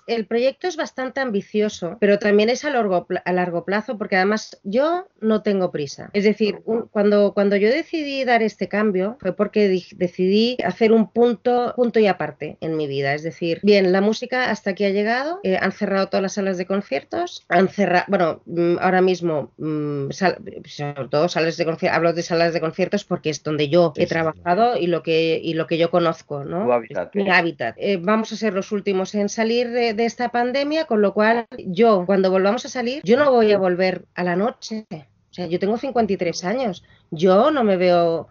el 0.07 0.25
proyecto 0.25 0.67
es 0.67 0.77
bastante 0.77 1.19
ambicioso, 1.19 1.97
pero 1.99 2.19
también 2.19 2.49
es 2.49 2.63
a 2.65 2.69
largo, 2.69 3.07
a 3.25 3.33
largo 3.33 3.65
plazo 3.65 3.97
porque 3.97 4.15
además 4.15 4.59
yo 4.63 5.07
no 5.19 5.41
tengo 5.41 5.71
prisa. 5.71 6.09
Es 6.13 6.23
decir, 6.23 6.61
cuando, 6.91 7.33
cuando 7.33 7.55
yo 7.55 7.69
decidí 7.69 8.23
dar 8.23 8.43
este 8.43 8.67
cambio 8.67 9.17
fue 9.19 9.35
porque 9.35 9.67
decidí 9.95 10.57
hacer 10.63 10.91
un 10.91 11.09
punto, 11.11 11.73
punto 11.75 11.99
y 11.99 12.07
aparte 12.07 12.57
en 12.61 12.77
mi 12.77 12.87
vida. 12.87 13.13
Es 13.13 13.23
decir, 13.23 13.59
bien, 13.63 13.91
la 13.91 14.01
música 14.01 14.51
hasta 14.51 14.71
aquí 14.71 14.85
ha 14.85 14.89
llegado, 14.89 15.39
eh, 15.43 15.57
han 15.59 15.71
cerrado 15.71 16.07
todas 16.07 16.21
las 16.21 16.33
salas 16.33 16.57
de 16.57 16.65
conciertos, 16.65 17.45
han 17.49 17.69
cerrado, 17.69 18.05
bueno, 18.07 18.41
mm, 18.45 18.77
ahora 18.79 19.01
mismo, 19.01 19.51
mm, 19.57 20.11
sobre 20.11 21.07
todo 21.09 21.27
salas 21.27 21.57
de 21.57 21.65
conciertos, 21.65 21.97
hablo 21.97 22.13
de 22.13 22.21
salas 22.21 22.53
de 22.53 22.61
conciertos 22.61 23.03
porque 23.03 23.29
es 23.29 23.43
donde 23.43 23.69
yo 23.69 23.93
he 23.95 24.05
trabajado 24.05 24.77
y 24.77 24.87
lo 24.87 25.03
que, 25.03 25.39
y 25.43 25.53
lo 25.53 25.67
que 25.67 25.77
yo 25.77 25.89
conozco, 25.89 26.43
¿no? 26.43 26.66
Hábitat. 26.73 27.15
Mi 27.15 27.29
hábitat. 27.29 27.75
Eh, 27.77 27.97
vamos 28.01 28.31
a 28.31 28.35
ser 28.35 28.53
los 28.53 28.71
últimos 28.71 29.13
en 29.15 29.29
salir 29.29 29.69
de, 29.69 29.95
esta 30.05 30.29
pandemia, 30.29 30.85
con 30.85 31.01
lo 31.01 31.13
cual 31.13 31.47
yo, 31.57 32.05
cuando 32.05 32.31
volvamos 32.31 32.65
a 32.65 32.69
salir, 32.69 33.01
yo 33.03 33.17
no 33.17 33.31
voy 33.31 33.51
a 33.51 33.57
volver 33.57 34.05
a 34.15 34.23
la 34.23 34.35
noche. 34.35 34.85
O 34.91 35.33
sea, 35.33 35.47
yo 35.47 35.59
tengo 35.59 35.77
53 35.77 36.43
años. 36.45 36.83
Yo 37.11 37.51
no 37.51 37.63
me 37.63 37.77
veo 37.77 38.27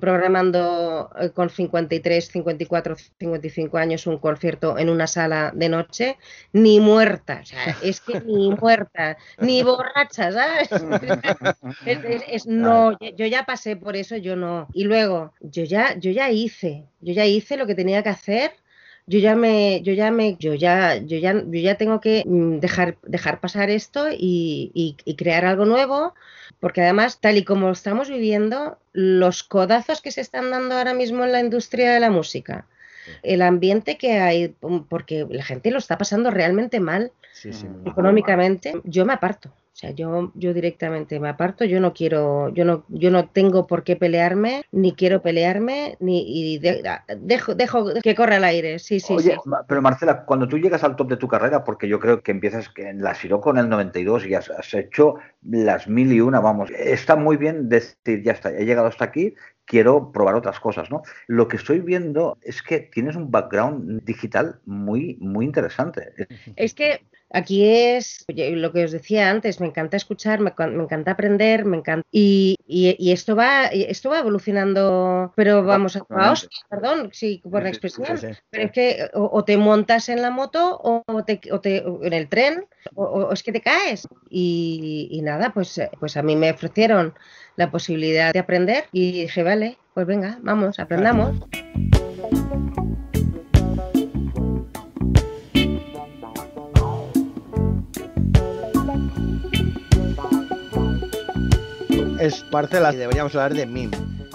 programando 0.00 1.10
eh, 1.18 1.30
con 1.30 1.50
53, 1.50 2.26
54, 2.26 2.96
55 3.18 3.78
años 3.78 4.06
un 4.06 4.18
concierto 4.18 4.78
en 4.78 4.88
una 4.88 5.06
sala 5.06 5.52
de 5.54 5.68
noche, 5.68 6.18
ni 6.52 6.80
muerta, 6.80 7.40
o 7.42 7.46
sea, 7.46 7.76
es 7.82 8.00
que 8.00 8.20
ni 8.20 8.50
muerta, 8.50 9.16
ni 9.38 9.62
borracha, 9.62 10.32
¿sabes? 10.32 10.68
Es, 12.26 12.46
no, 12.46 12.98
yo 12.98 13.26
ya 13.26 13.44
pasé 13.44 13.76
por 13.76 13.96
eso, 13.96 14.16
yo 14.16 14.36
no. 14.36 14.68
Y 14.72 14.84
luego, 14.84 15.32
yo 15.40 15.64
ya, 15.64 15.96
yo 15.98 16.10
ya 16.10 16.30
hice, 16.30 16.86
yo 17.00 17.12
ya 17.12 17.26
hice 17.26 17.56
lo 17.56 17.66
que 17.66 17.74
tenía 17.74 18.02
que 18.02 18.08
hacer 18.08 18.52
yo 19.06 19.18
ya 19.18 19.34
me, 19.34 19.82
yo 19.82 19.92
ya 19.92 20.10
me, 20.10 20.36
yo 20.36 20.54
ya, 20.54 20.96
yo 20.96 21.18
ya, 21.18 21.34
yo 21.34 21.60
ya 21.60 21.76
tengo 21.76 22.00
que 22.00 22.24
mm, 22.26 22.58
dejar, 22.58 22.96
dejar 23.02 23.40
pasar 23.40 23.70
esto 23.70 24.08
y, 24.10 24.70
y, 25.04 25.16
crear 25.16 25.44
algo 25.44 25.66
nuevo, 25.66 26.14
porque 26.60 26.82
además, 26.82 27.20
tal 27.20 27.36
y 27.36 27.44
como 27.44 27.70
estamos 27.70 28.08
viviendo, 28.08 28.78
los 28.92 29.42
codazos 29.42 30.00
que 30.00 30.10
se 30.10 30.22
están 30.22 30.50
dando 30.50 30.76
ahora 30.76 30.94
mismo 30.94 31.24
en 31.24 31.32
la 31.32 31.40
industria 31.40 31.92
de 31.92 32.00
la 32.00 32.10
música, 32.10 32.66
el 33.22 33.42
ambiente 33.42 33.98
que 33.98 34.18
hay, 34.18 34.56
mm, 34.62 34.80
porque 34.88 35.26
la 35.28 35.44
gente 35.44 35.70
lo 35.70 35.78
está 35.78 35.98
pasando 35.98 36.30
realmente 36.30 36.80
mal. 36.80 37.12
económicamente, 37.84 38.80
yo 38.84 39.04
me 39.04 39.12
aparto. 39.12 39.52
O 39.74 39.76
sea, 39.76 39.90
yo, 39.90 40.30
yo 40.36 40.54
directamente 40.54 41.18
me 41.18 41.28
aparto, 41.28 41.64
yo 41.64 41.80
no 41.80 41.92
quiero, 41.92 42.48
yo 42.50 42.64
no, 42.64 42.84
yo 42.90 43.10
no 43.10 43.28
tengo 43.30 43.66
por 43.66 43.82
qué 43.82 43.96
pelearme, 43.96 44.62
ni 44.70 44.92
quiero 44.92 45.20
pelearme, 45.20 45.96
ni 45.98 46.22
y 46.28 46.60
dejo, 46.60 47.56
dejo 47.56 47.86
que 48.00 48.14
corra 48.14 48.36
el 48.36 48.44
aire. 48.44 48.78
Sí, 48.78 49.00
sí, 49.00 49.14
Oye, 49.14 49.36
pero 49.66 49.82
Marcela, 49.82 50.26
cuando 50.26 50.46
tú 50.46 50.58
llegas 50.58 50.84
al 50.84 50.94
top 50.94 51.08
de 51.08 51.16
tu 51.16 51.26
carrera, 51.26 51.64
porque 51.64 51.88
yo 51.88 51.98
creo 51.98 52.22
que 52.22 52.30
empiezas 52.30 52.70
en 52.76 53.02
la 53.02 53.16
Siroco 53.16 53.50
en 53.50 53.56
el 53.56 53.68
92 53.68 54.26
y 54.26 54.34
has, 54.34 54.48
hecho 54.74 55.16
las 55.42 55.88
mil 55.88 56.12
y 56.12 56.20
una, 56.20 56.38
vamos, 56.38 56.70
está 56.70 57.16
muy 57.16 57.36
bien 57.36 57.68
decir, 57.68 58.22
ya 58.22 58.30
está, 58.30 58.56
he 58.56 58.64
llegado 58.66 58.86
hasta 58.86 59.04
aquí, 59.04 59.34
quiero 59.64 60.12
probar 60.12 60.34
otras 60.34 60.60
cosas, 60.60 60.90
¿no? 60.90 61.02
Lo 61.26 61.48
que 61.48 61.56
estoy 61.56 61.80
viendo 61.80 62.38
es 62.42 62.62
que 62.62 62.80
tienes 62.80 63.16
un 63.16 63.30
background 63.30 64.04
digital 64.04 64.60
muy, 64.64 65.16
muy 65.20 65.44
interesante. 65.44 66.12
Es 66.56 66.74
que 66.74 67.00
Aquí 67.34 67.64
es 67.64 68.24
lo 68.28 68.72
que 68.72 68.84
os 68.84 68.92
decía 68.92 69.28
antes, 69.28 69.60
me 69.60 69.66
encanta 69.66 69.96
escuchar, 69.96 70.38
me, 70.38 70.50
encanta 70.50 71.10
aprender, 71.10 71.64
me 71.64 71.78
encanta 71.78 72.06
y, 72.12 72.56
esto 73.00 73.34
va 73.34 73.66
esto 73.66 74.10
va 74.10 74.20
evolucionando, 74.20 75.32
pero 75.34 75.64
vamos 75.64 75.96
a, 75.96 76.04
perdón, 76.70 77.10
sí, 77.12 77.42
por 77.42 77.64
la 77.64 77.70
expresión, 77.70 78.06
pero 78.50 78.64
es 78.64 78.70
que 78.70 79.10
o, 79.14 79.44
te 79.44 79.56
montas 79.56 80.08
en 80.10 80.22
la 80.22 80.30
moto 80.30 80.80
o 80.80 81.24
te, 81.24 81.40
en 82.02 82.12
el 82.12 82.28
tren 82.28 82.66
o, 82.94 83.32
es 83.32 83.42
que 83.42 83.50
te 83.50 83.62
caes 83.62 84.06
y, 84.30 85.08
y, 85.10 85.20
nada, 85.22 85.52
pues 85.52 85.80
pues 85.98 86.16
a 86.16 86.22
mí 86.22 86.36
me 86.36 86.52
ofrecieron 86.52 87.14
la 87.56 87.70
posibilidad 87.70 88.32
de 88.32 88.38
aprender 88.38 88.84
y 88.92 89.22
dije, 89.22 89.42
vale, 89.42 89.78
pues 89.94 90.06
venga, 90.06 90.38
vamos, 90.42 90.78
aprendamos. 90.78 91.36
es 102.24 102.42
parcela 102.44 102.92
y 102.92 102.96
deberíamos 102.96 103.34
hablar 103.34 103.52
de 103.52 103.66
MIM, 103.66 103.90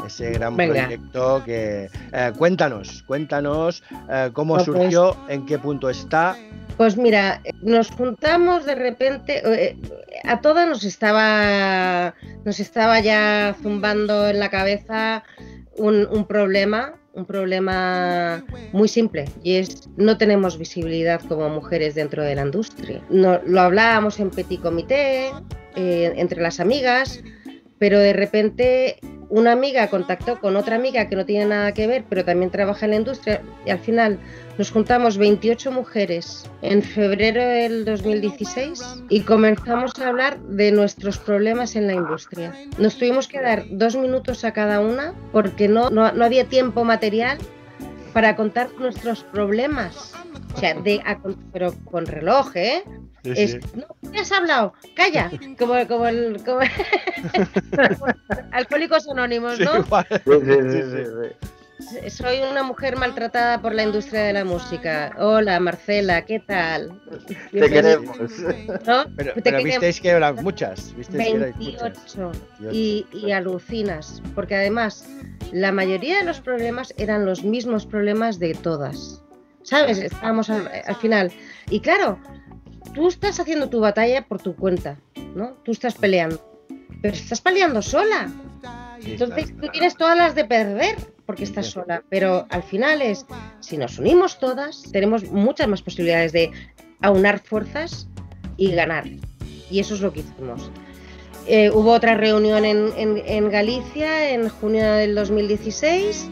ese 0.09 0.31
gran 0.31 0.55
proyecto 0.55 1.41
que... 1.45 1.89
Eh, 2.11 2.31
cuéntanos, 2.37 3.03
cuéntanos 3.03 3.83
eh, 4.11 4.29
cómo 4.33 4.55
pues 4.55 4.65
surgió, 4.65 5.15
en 5.29 5.45
qué 5.45 5.57
punto 5.57 5.89
está. 5.89 6.35
Pues 6.77 6.97
mira, 6.97 7.41
nos 7.61 7.91
juntamos 7.91 8.65
de 8.65 8.75
repente, 8.75 9.41
eh, 9.45 9.77
a 10.23 10.41
todas 10.41 10.67
nos 10.67 10.83
estaba, 10.83 12.13
nos 12.43 12.59
estaba 12.59 12.99
ya 12.99 13.55
zumbando 13.61 14.27
en 14.27 14.39
la 14.39 14.49
cabeza 14.49 15.23
un, 15.77 16.25
problema, 16.27 16.93
un 17.13 17.25
problema 17.25 18.43
muy 18.73 18.87
simple 18.87 19.25
y 19.43 19.55
es 19.55 19.87
no 19.95 20.17
tenemos 20.17 20.57
visibilidad 20.57 21.21
como 21.21 21.49
mujeres 21.49 21.95
dentro 21.95 22.23
de 22.23 22.35
la 22.35 22.43
industria. 22.43 23.01
No, 23.09 23.39
lo 23.45 23.61
hablábamos 23.61 24.19
en 24.19 24.29
petit 24.29 24.61
comité, 24.61 25.31
entre 25.75 26.41
las 26.41 26.59
amigas, 26.59 27.21
pero 27.77 27.99
de 27.99 28.13
repente 28.13 28.99
una 29.29 29.51
amiga 29.51 29.87
contactó 29.89 30.39
con 30.39 30.55
otra 30.55 30.75
amiga 30.75 31.07
que 31.07 31.15
no 31.15 31.25
tiene 31.25 31.45
nada 31.45 31.71
que 31.73 31.87
ver, 31.87 32.03
pero 32.09 32.25
también 32.25 32.51
trabaja 32.51 32.85
en 32.85 32.91
la 32.91 32.97
industria, 32.97 33.41
y 33.65 33.69
al 33.69 33.79
final 33.79 34.19
nos 34.57 34.71
juntamos 34.71 35.17
28 35.17 35.71
mujeres 35.71 36.49
en 36.61 36.81
febrero 36.81 37.41
del 37.41 37.85
2016 37.85 38.81
y 39.07 39.21
comenzamos 39.21 39.97
a 39.99 40.09
hablar 40.09 40.39
de 40.41 40.71
nuestros 40.71 41.17
problemas 41.17 41.75
en 41.75 41.87
la 41.87 41.93
industria. 41.93 42.53
Nos 42.77 42.97
tuvimos 42.97 43.27
que 43.27 43.39
dar 43.39 43.63
dos 43.69 43.95
minutos 43.95 44.43
a 44.43 44.51
cada 44.51 44.81
una 44.81 45.13
porque 45.31 45.67
no, 45.67 45.89
no, 45.89 46.11
no 46.11 46.25
había 46.25 46.45
tiempo 46.45 46.83
material 46.83 47.37
para 48.13 48.35
contar 48.35 48.69
nuestros 48.77 49.23
problemas. 49.23 50.13
O 50.55 50.59
sea, 50.59 50.73
de, 50.73 51.01
pero 51.53 51.73
con 51.85 52.05
reloj, 52.05 52.51
¿eh? 52.55 52.83
No, 53.75 54.11
¿qué 54.11 54.19
has 54.19 54.31
hablado? 54.31 54.73
Calla. 54.95 55.29
Como, 55.59 55.87
como 55.87 56.07
el. 56.07 56.41
Como... 56.43 56.59
Alcohólicos 58.51 59.07
anónimos, 59.09 59.59
¿no? 59.59 59.85
Soy 62.09 62.39
una 62.49 62.63
mujer 62.63 62.97
maltratada 62.97 63.61
por 63.61 63.73
la 63.73 63.83
industria 63.83 64.23
de 64.23 64.33
la 64.33 64.43
música. 64.43 65.15
Hola, 65.17 65.59
Marcela, 65.61 66.25
¿qué 66.25 66.39
tal? 66.39 67.01
Te 67.51 67.69
queremos. 67.69 68.17
¿No? 68.85 69.05
Pero, 69.15 69.33
pero 69.41 69.63
visteis 69.63 70.01
que 70.01 70.09
eran 70.09 70.35
muchas. 70.43 70.93
28. 71.09 72.31
Y, 72.71 73.05
y 73.13 73.31
alucinas. 73.31 74.21
Porque 74.35 74.55
además, 74.55 75.05
la 75.53 75.71
mayoría 75.71 76.17
de 76.17 76.25
los 76.25 76.41
problemas 76.41 76.93
eran 76.97 77.25
los 77.25 77.43
mismos 77.43 77.85
problemas 77.85 78.39
de 78.39 78.53
todas. 78.55 79.23
¿Sabes? 79.63 79.99
Estábamos 79.99 80.49
al, 80.49 80.95
final. 80.95 81.31
Y 81.69 81.79
claro, 81.79 82.19
tú 82.93 83.07
estás 83.07 83.39
haciendo 83.39 83.69
tu 83.69 83.79
batalla 83.79 84.27
por 84.27 84.41
tu 84.41 84.55
cuenta, 84.55 84.97
¿no? 85.35 85.53
Tú 85.63 85.71
estás 85.71 85.95
peleando. 85.95 86.43
Pero 87.01 87.13
estás 87.13 87.39
peleando 87.39 87.81
sola. 87.81 88.29
Entonces 89.05 89.55
tú 89.59 89.67
tienes 89.71 89.95
todas 89.95 90.17
las 90.17 90.35
de 90.35 90.45
perder 90.45 90.95
porque 91.25 91.43
estás 91.43 91.67
sola. 91.67 92.03
Pero 92.09 92.47
al 92.49 92.63
final 92.63 93.01
es, 93.01 93.25
si 93.59 93.77
nos 93.77 93.99
unimos 93.99 94.39
todas, 94.39 94.83
tenemos 94.91 95.23
muchas 95.25 95.67
más 95.67 95.81
posibilidades 95.81 96.31
de 96.31 96.51
aunar 97.01 97.39
fuerzas 97.39 98.07
y 98.57 98.71
ganar. 98.71 99.05
Y 99.69 99.79
eso 99.79 99.93
es 99.93 100.01
lo 100.01 100.11
que 100.11 100.21
hicimos. 100.21 100.71
Eh, 101.47 101.71
hubo 101.71 101.93
otra 101.93 102.15
reunión 102.15 102.65
en, 102.65 102.91
en, 102.95 103.49
Galicia 103.49 104.29
en 104.31 104.49
junio 104.49 104.83
del 104.93 105.15
2016, 105.15 106.27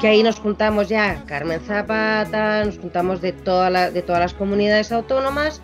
que 0.00 0.08
ahí 0.08 0.22
nos 0.24 0.40
juntamos 0.40 0.88
ya 0.88 1.22
Carmen 1.26 1.60
Zapata, 1.60 2.64
nos 2.64 2.78
juntamos 2.78 3.20
de, 3.20 3.32
toda 3.32 3.90
de 3.90 4.02
todas 4.02 4.20
las 4.20 4.34
comunidades 4.34 4.90
autónomas, 4.90 5.60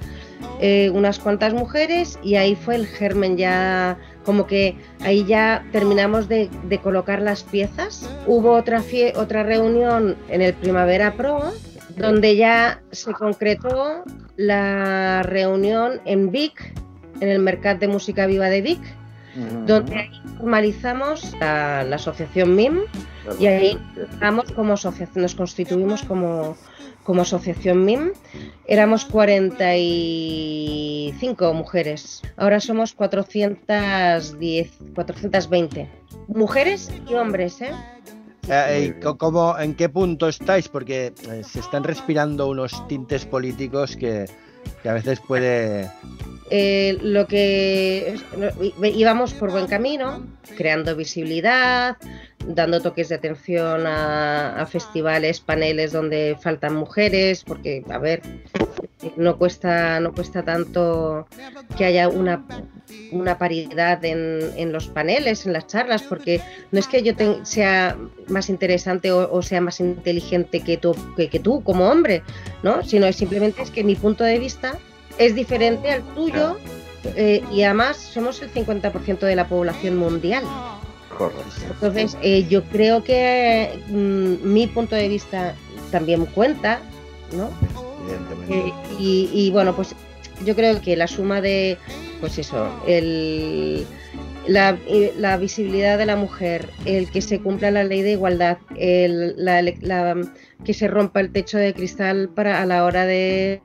eh, 0.60 0.90
unas 0.94 1.18
cuantas 1.18 1.52
mujeres, 1.52 2.18
y 2.22 2.36
ahí 2.36 2.54
fue 2.54 2.76
el 2.76 2.86
germen 2.86 3.36
ya, 3.36 3.98
como 4.24 4.46
que 4.46 4.76
ahí 5.00 5.24
ya 5.24 5.64
terminamos 5.72 6.28
de, 6.28 6.48
de 6.64 6.78
colocar 6.78 7.20
las 7.20 7.42
piezas. 7.42 8.08
Hubo 8.26 8.52
otra, 8.52 8.82
otra 9.16 9.42
reunión 9.42 10.16
en 10.28 10.42
el 10.42 10.54
Primavera 10.54 11.14
Pro, 11.14 11.52
donde 11.96 12.36
ya 12.36 12.80
se 12.90 13.12
concretó 13.12 14.04
la 14.36 15.22
reunión 15.22 16.00
en 16.04 16.30
Vic, 16.30 16.74
en 17.20 17.28
el 17.28 17.38
Mercat 17.38 17.78
de 17.78 17.88
Música 17.88 18.26
Viva 18.26 18.48
de 18.48 18.62
Vic, 18.62 18.80
donde 19.66 19.96
ahí 19.96 20.22
formalizamos 20.36 21.34
la, 21.40 21.80
asociación 21.80 22.54
MIM 22.54 22.80
y 23.38 23.46
ahí 23.46 23.78
como 24.54 24.74
asociación, 24.74 25.22
nos 25.22 25.34
constituimos 25.34 26.02
como, 26.02 26.56
como 27.04 27.22
asociación 27.22 27.84
MIM. 27.84 28.10
Éramos 28.66 29.04
45 29.04 31.54
mujeres, 31.54 32.22
ahora 32.36 32.58
somos 32.60 32.94
410, 32.94 34.70
420. 34.94 35.88
Mujeres 36.28 36.90
y 37.08 37.14
hombres, 37.14 37.60
¿eh? 37.60 37.72
Eh, 38.48 38.92
¿En 39.60 39.74
qué 39.76 39.88
punto 39.88 40.28
estáis? 40.28 40.68
Porque 40.68 41.14
eh, 41.28 41.42
se 41.44 41.60
están 41.60 41.84
respirando 41.84 42.48
unos 42.48 42.88
tintes 42.88 43.24
políticos 43.24 43.96
que, 43.96 44.28
que 44.82 44.88
a 44.88 44.94
veces 44.94 45.20
puede 45.20 45.88
eh, 46.54 46.98
lo 47.00 47.26
que 47.26 48.14
íbamos 48.82 49.32
por 49.32 49.50
buen 49.50 49.66
camino, 49.66 50.22
creando 50.56 50.96
visibilidad, 50.96 51.96
dando 52.46 52.80
toques 52.80 53.08
de 53.08 53.16
atención 53.16 53.86
a, 53.86 54.66
festivales, 54.70 55.40
paneles 55.40 55.92
donde 55.92 56.36
faltan 56.40 56.74
mujeres, 56.74 57.44
porque 57.44 57.84
a 57.90 57.98
ver, 57.98 58.22
no 59.16 59.36
cuesta, 59.38 60.00
no 60.00 60.12
cuesta 60.12 60.42
tanto 60.42 61.26
que 61.76 61.84
haya 61.84 62.08
una, 62.08 62.44
una 63.10 63.38
paridad 63.38 64.04
en, 64.04 64.72
los 64.72 64.88
paneles, 64.88 65.46
en 65.46 65.52
las 65.52 65.66
charlas, 65.66 66.02
porque 66.02 66.40
no 66.70 66.78
es 66.78 66.86
que 66.86 67.02
yo 67.02 67.12
sea 67.42 67.96
más 68.28 68.48
interesante 68.48 69.12
o, 69.12 69.42
sea 69.42 69.60
más 69.60 69.80
inteligente 69.80 70.60
que 70.60 70.76
tú, 70.76 70.96
que, 71.16 71.28
que 71.28 71.40
tú 71.40 71.62
como 71.62 71.88
hombre, 71.88 72.22
¿no? 72.62 72.82
Sino 72.82 73.06
es 73.06 73.16
simplemente 73.16 73.62
es 73.62 73.70
que 73.70 73.84
mi 73.84 73.96
punto 73.96 74.24
de 74.24 74.38
vista 74.38 74.78
es 75.18 75.34
diferente 75.34 75.90
al 75.90 76.02
tuyo 76.14 76.56
eh, 77.04 77.42
y 77.52 77.62
además 77.62 77.96
somos 77.96 78.40
el 78.42 78.52
50% 78.52 79.20
de 79.20 79.36
la 79.36 79.48
población 79.48 79.96
mundial. 79.96 80.44
Entonces, 81.70 82.16
eh, 82.22 82.46
yo 82.48 82.64
creo 82.64 83.04
que 83.04 83.80
mm, 83.88 84.52
mi 84.52 84.66
punto 84.66 84.96
de 84.96 85.08
vista 85.08 85.54
también 85.90 86.26
cuenta, 86.26 86.80
¿no? 87.32 87.50
Eh, 88.48 88.72
y, 88.98 89.50
bueno, 89.52 89.74
pues 89.74 89.94
yo 90.44 90.56
creo 90.56 90.80
que 90.80 90.96
la 90.96 91.06
suma 91.06 91.40
de, 91.40 91.78
pues 92.20 92.38
eso, 92.38 92.68
el, 92.86 93.86
la, 94.46 94.78
la, 95.18 95.36
visibilidad 95.36 95.98
de 95.98 96.06
la 96.06 96.16
mujer, 96.16 96.68
el 96.84 97.10
que 97.10 97.22
se 97.22 97.40
cumpla 97.40 97.70
la 97.70 97.84
ley 97.84 98.02
de 98.02 98.12
igualdad, 98.12 98.58
el, 98.76 99.34
la, 99.36 100.16
que 100.64 100.74
se 100.74 100.88
rompa 100.88 101.20
el 101.20 101.32
techo 101.32 101.58
de 101.58 101.74
cristal 101.74 102.28
para 102.28 102.62
a 102.62 102.66
la 102.66 102.84
hora 102.84 103.06
de 103.06 103.60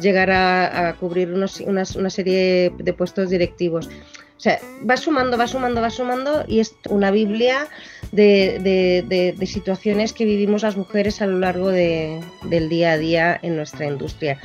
llegar 0.00 0.30
a, 0.30 0.94
cubrir 0.98 1.32
unos, 1.32 1.60
una, 1.60 1.84
serie 1.84 2.72
de 2.76 2.92
puestos 2.92 3.30
directivos. 3.30 3.88
O 4.36 4.40
sea, 4.42 4.58
va 4.88 4.96
sumando, 4.96 5.38
va 5.38 5.46
sumando, 5.46 5.80
va 5.80 5.90
sumando 5.90 6.44
y 6.48 6.58
es 6.58 6.74
una 6.88 7.12
Biblia 7.12 7.68
de, 8.10 9.36
situaciones 9.46 10.12
que 10.12 10.24
vivimos 10.24 10.62
las 10.62 10.76
mujeres 10.76 11.22
a 11.22 11.26
lo 11.26 11.38
largo 11.38 11.68
del 11.68 12.68
día 12.68 12.92
a 12.92 12.98
día 12.98 13.38
en 13.40 13.54
nuestra 13.54 13.86
industria 13.86 14.38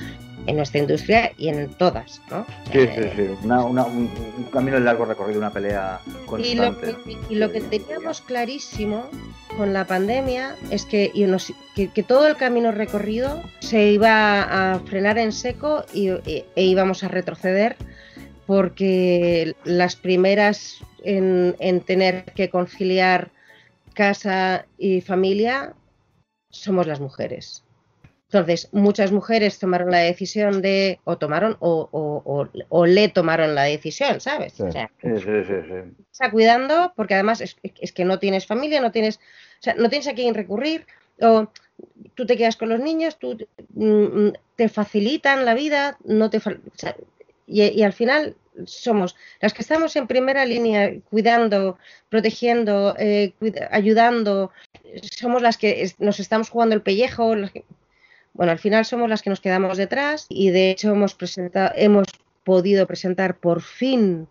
en 0.48 0.56
nuestra 0.56 0.80
industria 0.80 1.32
y 1.38 1.50
en 1.50 1.70
todas, 1.74 2.22
¿no? 2.32 2.46
Sí, 2.72 2.88
sí, 2.96 3.02
sí. 3.16 3.48
un, 3.48 4.10
camino 4.52 4.80
largo 4.80 5.06
recorrido, 5.06 5.40
una 5.40 5.52
pelea 5.52 6.00
constante. 6.26 6.96
Y 7.30 7.36
lo 7.36 7.52
que, 7.52 7.62
teníamos 7.62 8.22
clarísimo 8.22 9.06
con 9.58 9.74
la 9.74 9.86
pandemia 9.86 10.56
es 10.72 10.86
que, 10.86 11.12
que, 11.76 12.04
todo 12.04 12.28
el 12.28 12.38
camino 12.38 12.72
recorrido 12.72 13.44
se 13.60 13.92
iba 13.92 14.74
a 14.74 14.80
frenar 14.80 15.18
en 15.18 15.34
seco 15.34 15.86
y, 15.94 16.10
e, 16.10 16.46
íbamos 16.56 17.04
a 17.04 17.10
retroceder 17.10 17.76
porque 18.46 19.54
las 19.66 19.98
primeras 19.98 20.78
en, 21.04 21.56
en 21.60 21.82
tener 21.82 22.24
que 22.34 22.50
conciliar 22.50 23.32
casa 23.94 24.66
y 24.78 25.02
familia 25.02 25.74
somos 26.50 26.88
las 26.88 27.02
mujeres. 27.02 27.67
Entonces, 28.30 28.68
muchas 28.74 29.14
mujeres 29.14 29.58
tomaron 29.58 29.90
la 29.90 30.00
decisión 30.00 30.62
de, 30.62 31.00
o 31.06 31.18
tomaron, 31.18 31.56
o, 31.60 32.86
le 32.86 33.08
tomaron 33.08 33.56
la 33.56 33.64
decisión, 33.64 34.20
¿sabes? 34.20 34.54
Sí, 34.54 34.64
o 34.64 34.72
sea, 34.72 34.92
sí, 35.02 35.10
sí, 35.18 35.54
Está 36.12 36.30
cuidando, 36.30 36.92
porque 36.98 37.14
además 37.14 37.40
es, 37.40 37.56
que 37.94 38.04
no 38.04 38.20
tienes 38.20 38.46
familia, 38.46 38.82
no 38.82 38.92
tienes, 38.92 39.18
o 39.18 39.64
sea, 39.64 39.76
no 39.76 39.88
tienes 39.90 40.10
a 40.10 40.14
quién 40.14 40.36
recurrir, 40.36 40.86
o 41.22 41.48
tú 42.16 42.26
te 42.26 42.36
quedas 42.36 42.58
con 42.58 42.68
los 42.68 42.82
niños, 42.82 43.18
tú 43.18 43.38
mm, 43.74 44.30
te 44.58 44.68
facilitan 44.68 45.46
la 45.46 45.54
vida, 45.54 45.98
no 46.04 46.30
te, 46.30 46.42
y, 47.48 47.82
al 47.82 47.94
final 47.94 48.36
somos 48.66 49.16
las 49.40 49.54
que 49.54 49.62
estamos 49.62 49.96
en 49.96 50.08
primera 50.08 50.46
línea 50.46 50.92
cuidando, 51.10 51.78
protegiendo, 52.10 52.94
eh, 53.00 53.34
ayudando, 53.72 54.52
somos 55.02 55.42
las 55.42 55.58
que 55.58 55.90
nos 56.00 56.20
estamos 56.20 56.50
jugando 56.50 56.76
el 56.76 56.82
pellejo, 56.82 57.36
bueno, 58.38 58.52
al 58.52 58.60
final 58.60 58.86
somos 58.86 59.10
las 59.10 59.24
que 59.24 59.32
nos 59.32 59.42
quedamos 59.42 59.78
detrás 59.78 60.28
y 60.30 60.52
de 60.52 60.70
hecho 60.70 60.92
hemos, 60.92 61.16
presentado, 61.16 61.72
hemos 61.76 62.08
podido 62.44 62.86
presentar 62.86 63.40
por 63.40 63.64
fin 63.64 64.28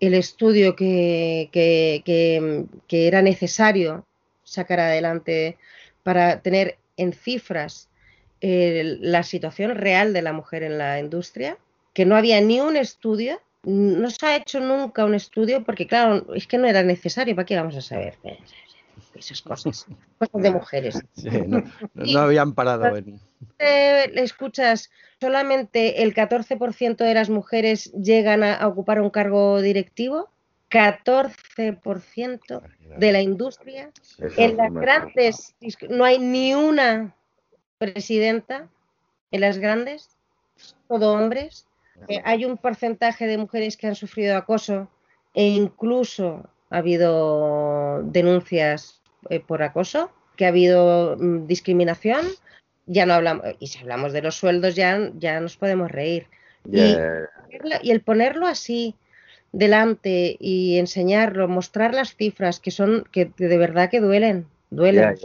el 0.00 0.14
estudio 0.14 0.74
que, 0.74 1.48
que, 1.52 3.06
era 3.06 3.22
necesario 3.22 4.04
sacar 4.42 4.80
adelante 4.80 5.56
para 6.02 6.40
tener 6.40 6.76
en 6.96 7.12
cifras 7.12 7.88
eh, 8.40 8.98
la 9.00 9.22
situación 9.22 9.76
real 9.76 10.12
de 10.12 10.22
la 10.22 10.32
mujer 10.32 10.64
en 10.64 10.76
la 10.76 10.98
industria, 10.98 11.56
que 11.94 12.04
no 12.04 12.16
había 12.16 12.40
ni 12.40 12.60
un 12.60 12.76
estudio, 12.76 13.40
no 13.62 14.10
se 14.10 14.26
ha 14.26 14.36
hecho 14.36 14.58
nunca 14.58 15.04
un 15.04 15.14
estudio 15.14 15.62
porque 15.64 15.86
claro, 15.86 16.34
es 16.34 16.48
que 16.48 16.58
no 16.58 16.66
era 16.66 16.82
necesario, 16.82 17.36
¿para 17.36 17.46
qué 17.46 17.56
vamos 17.56 17.76
a 17.76 17.80
saber? 17.80 18.18
Esas 19.18 19.42
cosas, 19.42 19.86
cosas 20.18 20.42
de 20.42 20.50
mujeres. 20.50 21.02
no, 21.94 22.20
habían 22.20 22.54
parado. 22.54 22.94
Le 23.58 24.22
escuchas, 24.22 24.90
solamente 25.20 26.02
el 26.02 26.14
14% 26.14 26.96
de 26.96 27.14
las 27.14 27.30
mujeres 27.30 27.92
llegan 27.92 28.42
a, 28.44 28.66
ocupar 28.66 29.00
un 29.00 29.10
cargo 29.10 29.60
directivo. 29.60 30.28
14% 30.68 32.62
de 32.98 33.12
la 33.12 33.22
industria. 33.22 33.92
en 34.36 34.56
las 34.56 34.72
grandes 34.72 35.54
no 35.88 36.04
hay 36.04 36.18
ni 36.18 36.54
una 36.54 37.14
presidenta. 37.78 38.68
En 39.30 39.42
las 39.42 39.58
grandes, 39.58 40.10
todo 40.88 41.12
hombres. 41.12 41.66
Eh, 42.08 42.20
hay 42.24 42.44
un 42.44 42.56
porcentaje 42.56 43.26
de 43.26 43.38
mujeres 43.38 43.76
que 43.76 43.86
han 43.86 43.94
sufrido 43.94 44.36
acoso 44.36 44.88
e 45.34 45.46
incluso 45.46 46.48
ha 46.70 46.78
habido 46.78 48.02
denuncias 48.04 49.00
eh, 49.30 49.40
por 49.40 49.62
acoso, 49.62 50.10
que 50.36 50.44
ha 50.44 50.48
habido 50.48 51.16
mm, 51.18 51.46
discriminación, 51.46 52.26
ya 52.86 53.06
no 53.06 53.14
hablamos, 53.14 53.44
y 53.58 53.66
si 53.66 53.78
hablamos 53.78 54.12
de 54.12 54.22
los 54.22 54.36
sueldos 54.36 54.74
ya, 54.74 55.10
ya 55.18 55.40
nos 55.40 55.56
podemos 55.56 55.90
reír. 55.90 56.26
Y, 56.70 56.96
el 57.90 58.00
ponerlo 58.00 58.46
así 58.46 58.94
delante 59.52 60.36
y 60.38 60.78
enseñarlo, 60.78 61.48
mostrar 61.48 61.94
las 61.94 62.14
cifras 62.14 62.60
que 62.60 62.70
son, 62.70 63.04
que 63.10 63.30
de 63.36 63.56
verdad 63.56 63.88
que 63.88 64.00
duelen, 64.00 64.46
duelen. 64.70 65.16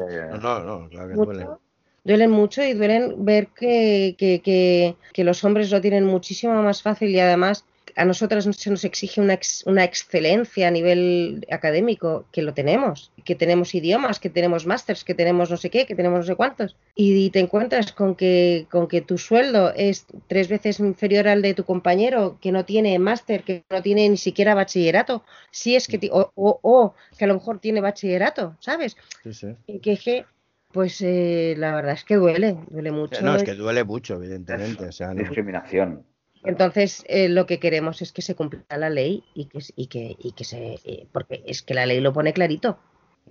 duelen. 2.04 2.32
mucho 2.32 2.64
y 2.64 2.74
duelen 2.74 3.26
ver 3.26 3.48
que, 3.48 4.16
que, 4.18 5.24
los 5.24 5.44
hombres 5.44 5.72
lo 5.72 5.82
tienen 5.82 6.06
muchísimo 6.06 6.62
más 6.62 6.82
fácil 6.82 7.10
y 7.10 7.20
además 7.20 7.66
a 7.96 8.06
nosotras 8.06 8.44
se 8.44 8.70
nos 8.70 8.84
exige 8.84 9.22
una, 9.22 9.40
una, 9.66 9.84
excelencia 9.84 10.68
a 10.68 10.72
nivel 10.72 11.46
académico, 11.52 12.26
que 12.32 12.42
lo 12.42 12.54
tenemos, 12.54 13.12
que 13.24 13.36
tenemos 13.36 13.74
idiomas, 13.76 14.20
que 14.20 14.30
tenemos 14.30 14.66
másters, 14.66 15.04
que 15.04 15.14
tenemos 15.14 15.50
no 15.50 15.58
sé 15.58 15.70
qué, 15.70 15.86
que 15.86 15.96
tenemos 15.96 16.20
no 16.20 16.26
sé 16.26 16.36
cuántos, 16.36 16.76
y 16.96 17.30
te 17.32 17.40
encuentras 17.40 17.92
con 17.92 18.16
que, 18.16 18.68
con 18.70 18.88
que 18.88 19.02
tu 19.02 19.18
sueldo 19.18 19.74
es 19.76 20.06
tres 20.28 20.48
veces 20.48 20.80
inferior 20.80 21.28
al 21.28 21.42
de 21.42 21.54
tu 21.54 21.64
compañero 21.64 22.38
que 22.42 22.52
no 22.52 22.66
tiene 22.66 22.98
máster, 23.00 23.44
que 23.44 23.64
no 23.70 23.82
tiene 23.82 24.08
ni 24.10 24.18
siquiera 24.18 24.56
bachillerato, 24.56 25.24
si 25.52 25.76
es 25.76 25.88
que, 25.88 26.10
o, 26.12 26.32
o, 26.36 26.94
que 27.18 27.26
a 27.26 27.28
lo 27.28 27.36
mejor 27.36 27.60
tiene 27.60 27.82
bachillerato, 27.82 28.56
¿sabes? 28.60 28.98
Sí, 29.24 29.34
sí. 29.34 29.48
Y 29.68 29.80
que, 29.80 30.26
pues 30.72 31.02
eh, 31.02 31.56
la 31.58 31.76
verdad 31.76 31.94
es 31.94 32.04
que 32.04 32.16
duele, 32.16 32.58
duele 32.70 32.92
mucho. 32.92 33.22
No, 33.22 33.36
es 33.36 33.44
que 33.44 33.56
duele 33.56 33.84
mucho, 33.84 34.16
evidentemente. 34.16 34.86
O 34.86 34.92
sea, 34.92 35.14
Discriminación. 35.14 36.06
Entonces, 36.44 37.04
eh, 37.08 37.30
lo 37.30 37.46
que 37.46 37.60
queremos 37.60 38.02
es 38.02 38.12
que 38.12 38.22
se 38.22 38.36
cumpla 38.36 38.78
la 38.78 38.90
ley 38.90 39.24
y 39.36 39.46
que, 39.46 39.60
y 39.76 39.88
que, 39.88 40.16
y 40.18 40.32
que 40.32 40.44
se. 40.44 40.80
Eh, 40.86 41.08
porque 41.12 41.44
es 41.46 41.62
que 41.62 41.74
la 41.74 41.86
ley 41.86 42.00
lo 42.00 42.14
pone 42.14 42.34
clarito. 42.34 42.80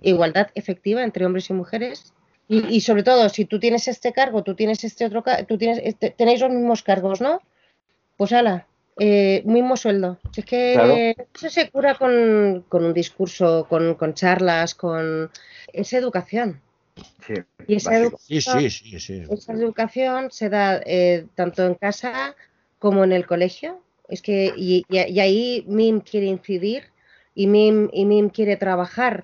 Igualdad 0.01 0.49
efectiva 0.55 1.03
entre 1.03 1.25
hombres 1.25 1.49
y 1.49 1.53
mujeres. 1.53 2.13
Y, 2.47 2.81
sobre 2.81 3.03
todo, 3.03 3.29
si 3.29 3.45
tú 3.45 3.61
tienes 3.61 3.87
este 3.87 4.11
cargo, 4.11 4.43
tú 4.43 4.55
tienes 4.55 4.83
este 4.83 5.05
otro 5.05 5.23
cargo, 5.23 5.45
tú 5.45 5.57
tienes, 5.57 5.79
este, 5.85 6.09
tenéis 6.09 6.41
los 6.41 6.49
mismos 6.49 6.83
cargos, 6.83 7.21
¿no? 7.21 7.41
Pues 8.17 8.33
ala, 8.33 8.67
eh, 8.99 9.41
mismo 9.45 9.77
sueldo. 9.77 10.19
Es 10.35 10.43
que 10.43 11.15
eso 11.33 11.49
se 11.49 11.69
cura 11.69 11.95
con, 11.95 12.65
con 12.67 12.83
un 12.83 12.93
discurso, 12.93 13.67
con, 13.69 13.95
con, 13.95 14.13
charlas, 14.15 14.75
con 14.75 15.31
esa 15.71 15.97
educación. 15.97 16.59
Sí, 17.25 17.35
y 17.67 17.75
esa 17.75 17.97
educación, 17.97 18.69
sí, 18.69 18.99
sí, 18.99 19.23
esa 19.29 19.53
educación 19.53 20.29
se 20.29 20.49
da 20.49 20.81
eh, 20.85 21.27
tanto 21.35 21.65
en 21.65 21.75
casa 21.75 22.35
como 22.81 23.03
en 23.03 23.11
el 23.11 23.27
colegio. 23.27 23.79
Es 24.09 24.21
que, 24.23 24.51
y, 24.57 24.83
ahí 24.97 25.63
MIM 25.67 26.01
quiere 26.01 26.25
incidir 26.25 26.85
y 27.35 27.45
MIM, 27.47 27.89
y 27.93 28.05
MIM 28.05 28.29
quiere 28.29 28.57
trabajar 28.57 29.23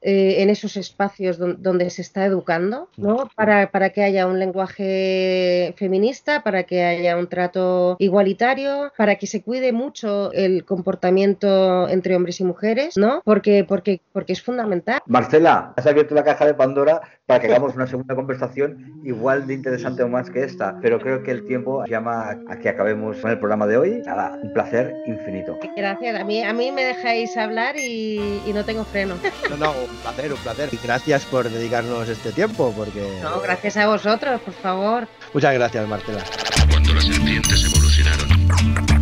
eh, 0.00 0.42
en 0.42 0.50
esos 0.50 0.76
espacios 0.76 1.36
donde, 1.38 1.90
se 1.90 2.02
está 2.02 2.24
educando, 2.24 2.88
¿no? 2.96 3.28
Para, 3.36 3.70
para, 3.70 3.90
que 3.90 4.02
haya 4.02 4.26
un 4.26 4.38
lenguaje 4.38 5.74
feminista, 5.76 6.42
para 6.42 6.62
que 6.62 6.82
haya 6.84 7.16
un 7.16 7.28
trato 7.28 7.96
igualitario, 7.98 8.92
para 8.96 9.16
que 9.16 9.26
se 9.26 9.42
cuide 9.42 9.72
mucho 9.72 10.32
el 10.32 10.64
comportamiento 10.64 11.88
entre 11.88 12.16
hombres 12.16 12.40
y 12.40 12.44
mujeres, 12.44 12.96
¿no? 12.96 13.22
Porque, 13.24 13.64
porque, 13.64 14.00
porque 14.12 14.32
es 14.32 14.42
fundamental. 14.42 15.00
Marcela, 15.06 15.72
has 15.76 15.86
abierto 15.86 16.14
la 16.14 16.24
caja 16.24 16.46
de 16.46 16.54
Pandora 16.54 17.00
para 17.32 17.40
que 17.40 17.46
hagamos 17.48 17.74
una 17.74 17.86
segunda 17.86 18.14
conversación 18.14 19.00
igual 19.04 19.46
de 19.46 19.54
interesante 19.54 20.02
o 20.02 20.08
más 20.08 20.30
que 20.30 20.44
esta, 20.44 20.78
pero 20.80 21.00
creo 21.00 21.22
que 21.22 21.30
el 21.30 21.46
tiempo 21.46 21.84
llama 21.86 22.36
a 22.48 22.58
que 22.58 22.68
acabemos 22.68 23.16
con 23.18 23.30
el 23.30 23.38
programa 23.38 23.66
de 23.66 23.76
hoy. 23.76 24.02
Nada, 24.04 24.38
un 24.42 24.52
placer 24.52 24.94
infinito. 25.06 25.58
Gracias, 25.76 26.20
a 26.20 26.24
mí, 26.24 26.42
a 26.42 26.52
mí 26.52 26.70
me 26.72 26.84
dejáis 26.84 27.36
hablar 27.36 27.76
y, 27.76 28.42
y 28.46 28.52
no 28.52 28.64
tengo 28.64 28.84
freno. 28.84 29.14
No, 29.50 29.56
no, 29.56 29.70
un 29.72 29.96
placer, 30.02 30.32
un 30.32 30.38
placer. 30.38 30.68
Y 30.72 30.78
gracias 30.82 31.24
por 31.24 31.48
dedicarnos 31.48 32.08
este 32.08 32.32
tiempo, 32.32 32.72
porque... 32.76 33.18
No, 33.22 33.40
gracias 33.40 33.76
a 33.76 33.86
vosotros, 33.86 34.40
por 34.42 34.54
favor. 34.54 35.08
Muchas 35.32 35.54
gracias, 35.54 35.88
Marcela. 35.88 36.22
Cuando 36.70 36.94
las 36.94 37.04
serpientes 37.04 37.64
evolucionaron, 37.64 39.01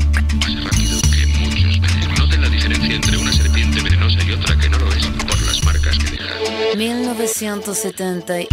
1970, 6.80 8.48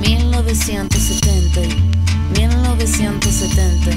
1970, 0.00 1.60
1970. 2.34 3.90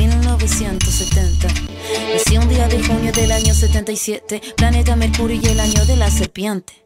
1970. 0.00 1.48
Nací 2.12 2.36
un 2.36 2.48
día 2.48 2.66
de 2.66 2.82
junio 2.82 3.12
del 3.12 3.30
año 3.30 3.54
77, 3.54 4.42
planeta 4.56 4.96
Mercurio 4.96 5.40
y 5.40 5.46
el 5.46 5.60
año 5.60 5.86
de 5.86 5.96
la 5.96 6.10
serpiente. 6.10 6.85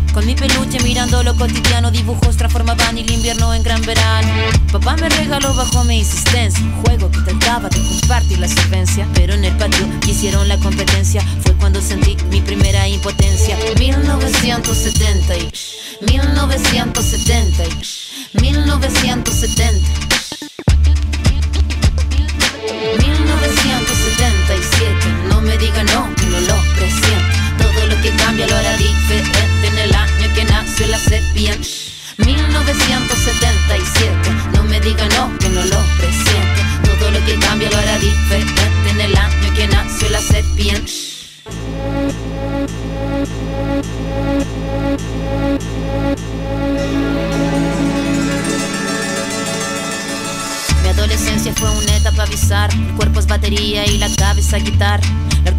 Con 0.13 0.25
mi 0.25 0.35
peluche 0.35 0.77
mirando 0.83 1.23
lo 1.23 1.33
cotidiano, 1.35 1.89
dibujos 1.89 2.35
transformaban 2.35 2.97
el 2.97 3.09
invierno 3.09 3.53
en 3.53 3.63
gran 3.63 3.81
verano. 3.83 4.27
Papá 4.69 4.97
me 4.97 5.07
regaló 5.07 5.53
bajo 5.53 5.85
mi 5.85 5.99
insistencia 5.99 6.61
un 6.63 6.83
juego 6.83 7.09
que 7.09 7.19
trataba 7.19 7.69
de 7.69 7.77
compartir 7.77 8.39
la 8.39 8.49
solvencia. 8.49 9.07
Pero 9.13 9.33
en 9.35 9.45
el 9.45 9.55
patio 9.55 9.87
hicieron 10.05 10.49
la 10.49 10.57
competencia, 10.57 11.21
fue 11.43 11.53
cuando 11.55 11.81
sentí 11.81 12.17
mi 12.29 12.41
primera 12.41 12.87
impotencia. 12.89 13.57
1970 13.79 15.33
1970 16.01 17.63
1970 18.33 19.81
1977, 23.13 23.60
nació 31.11 31.19
la 31.19 31.19
serpiente. 31.19 31.67
1977, 32.17 34.13
no 34.53 34.63
me 34.63 34.79
diga 34.79 35.07
no, 35.09 35.37
que 35.39 35.49
no 35.49 35.63
lo 35.65 35.77
presiento. 35.97 36.61
Todo 36.99 37.11
lo 37.11 37.25
que 37.25 37.35
cambia 37.39 37.69
lo 37.69 37.77
hará 37.77 37.99
diferente 37.99 38.61
en 38.89 39.01
el 39.01 39.17
año 39.17 39.53
que 39.55 39.67
nació 39.67 40.09
la 40.09 40.21
serpiente. 40.21 40.91
Mi 50.83 50.89
adolescencia 50.89 51.53
fue 51.55 51.69
una 51.71 51.97
etapa 51.97 52.25
bizarra, 52.25 52.73
el 52.73 52.95
cuerpo 52.95 53.19
es 53.19 53.27
batería 53.27 53.85
y 53.85 53.97
la 53.97 54.09
cabeza 54.15 54.57
guitarra. 54.57 55.03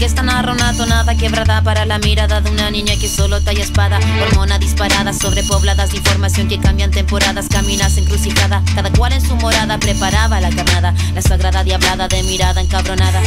La 0.03 0.07
orquesta 0.07 0.25
narra 0.25 0.53
una 0.53 0.77
tonada 0.77 1.15
quebrada 1.15 1.63
para 1.63 1.87
la 1.87 2.01
mirada 2.01 2.41
de 2.41 2.51
una 2.51 2.73
niña 2.73 2.95
que 3.01 3.09
solo 3.09 3.41
talla 3.41 3.63
espada. 3.63 4.01
Hormona 4.21 4.59
disparada, 4.59 5.13
sobrepobladas 5.13 5.95
información 5.95 6.49
que 6.49 6.59
cambian 6.59 6.91
temporadas, 6.91 7.47
caminas 7.49 7.97
encrucijada. 7.97 8.65
Cada 8.75 8.91
cual 8.91 9.13
en 9.13 9.21
su 9.21 9.37
morada 9.37 9.79
preparaba 9.79 10.41
la 10.41 10.51
carnada, 10.51 10.93
la 11.15 11.23
sagrada 11.23 11.63
diablada 11.63 12.09
de 12.09 12.21
mirada 12.25 12.61
encabronada. 12.61 13.21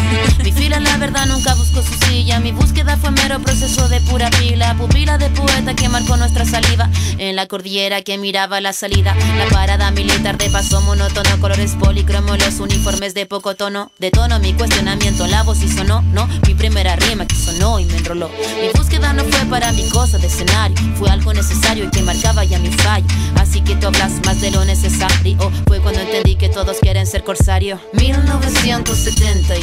Mi 0.43 0.51
fila, 0.51 0.81
la 0.81 0.97
verdad, 0.97 1.25
nunca 1.27 1.55
buscó 1.55 1.81
su 1.81 1.93
silla. 2.07 2.41
Mi 2.41 2.51
búsqueda 2.51 2.97
fue 2.97 3.11
mero 3.11 3.39
proceso 3.39 3.87
de 3.87 4.01
pura 4.01 4.29
pila. 4.31 4.75
Pupila 4.77 5.17
de 5.17 5.29
poeta 5.29 5.75
que 5.75 5.87
marcó 5.87 6.17
nuestra 6.17 6.43
saliva. 6.43 6.89
En 7.17 7.37
la 7.37 7.47
cordillera 7.47 8.01
que 8.01 8.17
miraba 8.17 8.59
la 8.59 8.73
salida. 8.73 9.15
La 9.37 9.45
parada 9.45 9.91
militar 9.91 10.37
de 10.37 10.49
paso 10.49 10.81
monótono, 10.81 11.39
colores 11.39 11.77
policromos, 11.79 12.37
los 12.37 12.59
uniformes 12.59 13.13
de 13.13 13.25
poco 13.25 13.55
tono. 13.55 13.93
De 13.97 14.11
tono, 14.11 14.39
mi 14.39 14.51
cuestionamiento, 14.51 15.25
la 15.27 15.43
voz 15.43 15.63
y 15.63 15.69
sonó, 15.69 16.01
no 16.01 16.27
mi 16.45 16.53
primera 16.65 16.95
rima 16.95 17.27
que 17.27 17.35
sonó 17.35 17.79
y 17.79 17.85
me 17.85 17.97
enroló. 17.97 18.27
Mi 18.59 18.69
búsqueda 18.75 19.13
no 19.13 19.23
fue 19.25 19.45
para 19.51 19.71
mi 19.73 19.87
cosa 19.89 20.17
de 20.17 20.25
escenario, 20.25 20.75
fue 20.95 21.11
algo 21.11 21.31
necesario 21.31 21.85
y 21.85 21.91
que 21.91 22.01
marcaba 22.01 22.43
ya 22.43 22.57
mi 22.57 22.71
fallo. 22.71 23.05
Así 23.35 23.61
que 23.61 23.75
tú 23.75 23.85
hablas 23.85 24.13
más 24.25 24.41
de 24.41 24.49
lo 24.49 24.65
necesario. 24.65 25.37
Fue 25.67 25.79
cuando 25.79 26.01
entendí 26.01 26.35
que 26.35 26.49
todos 26.49 26.77
quieren 26.79 27.05
ser 27.05 27.23
corsario. 27.23 27.79
1970 27.93 29.53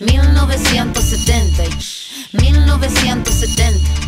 1970 0.00 1.64
1970 2.32 2.32
1970 2.32 4.04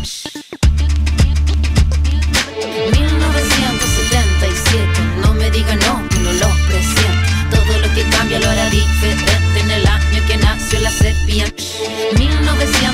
1900 11.55 12.86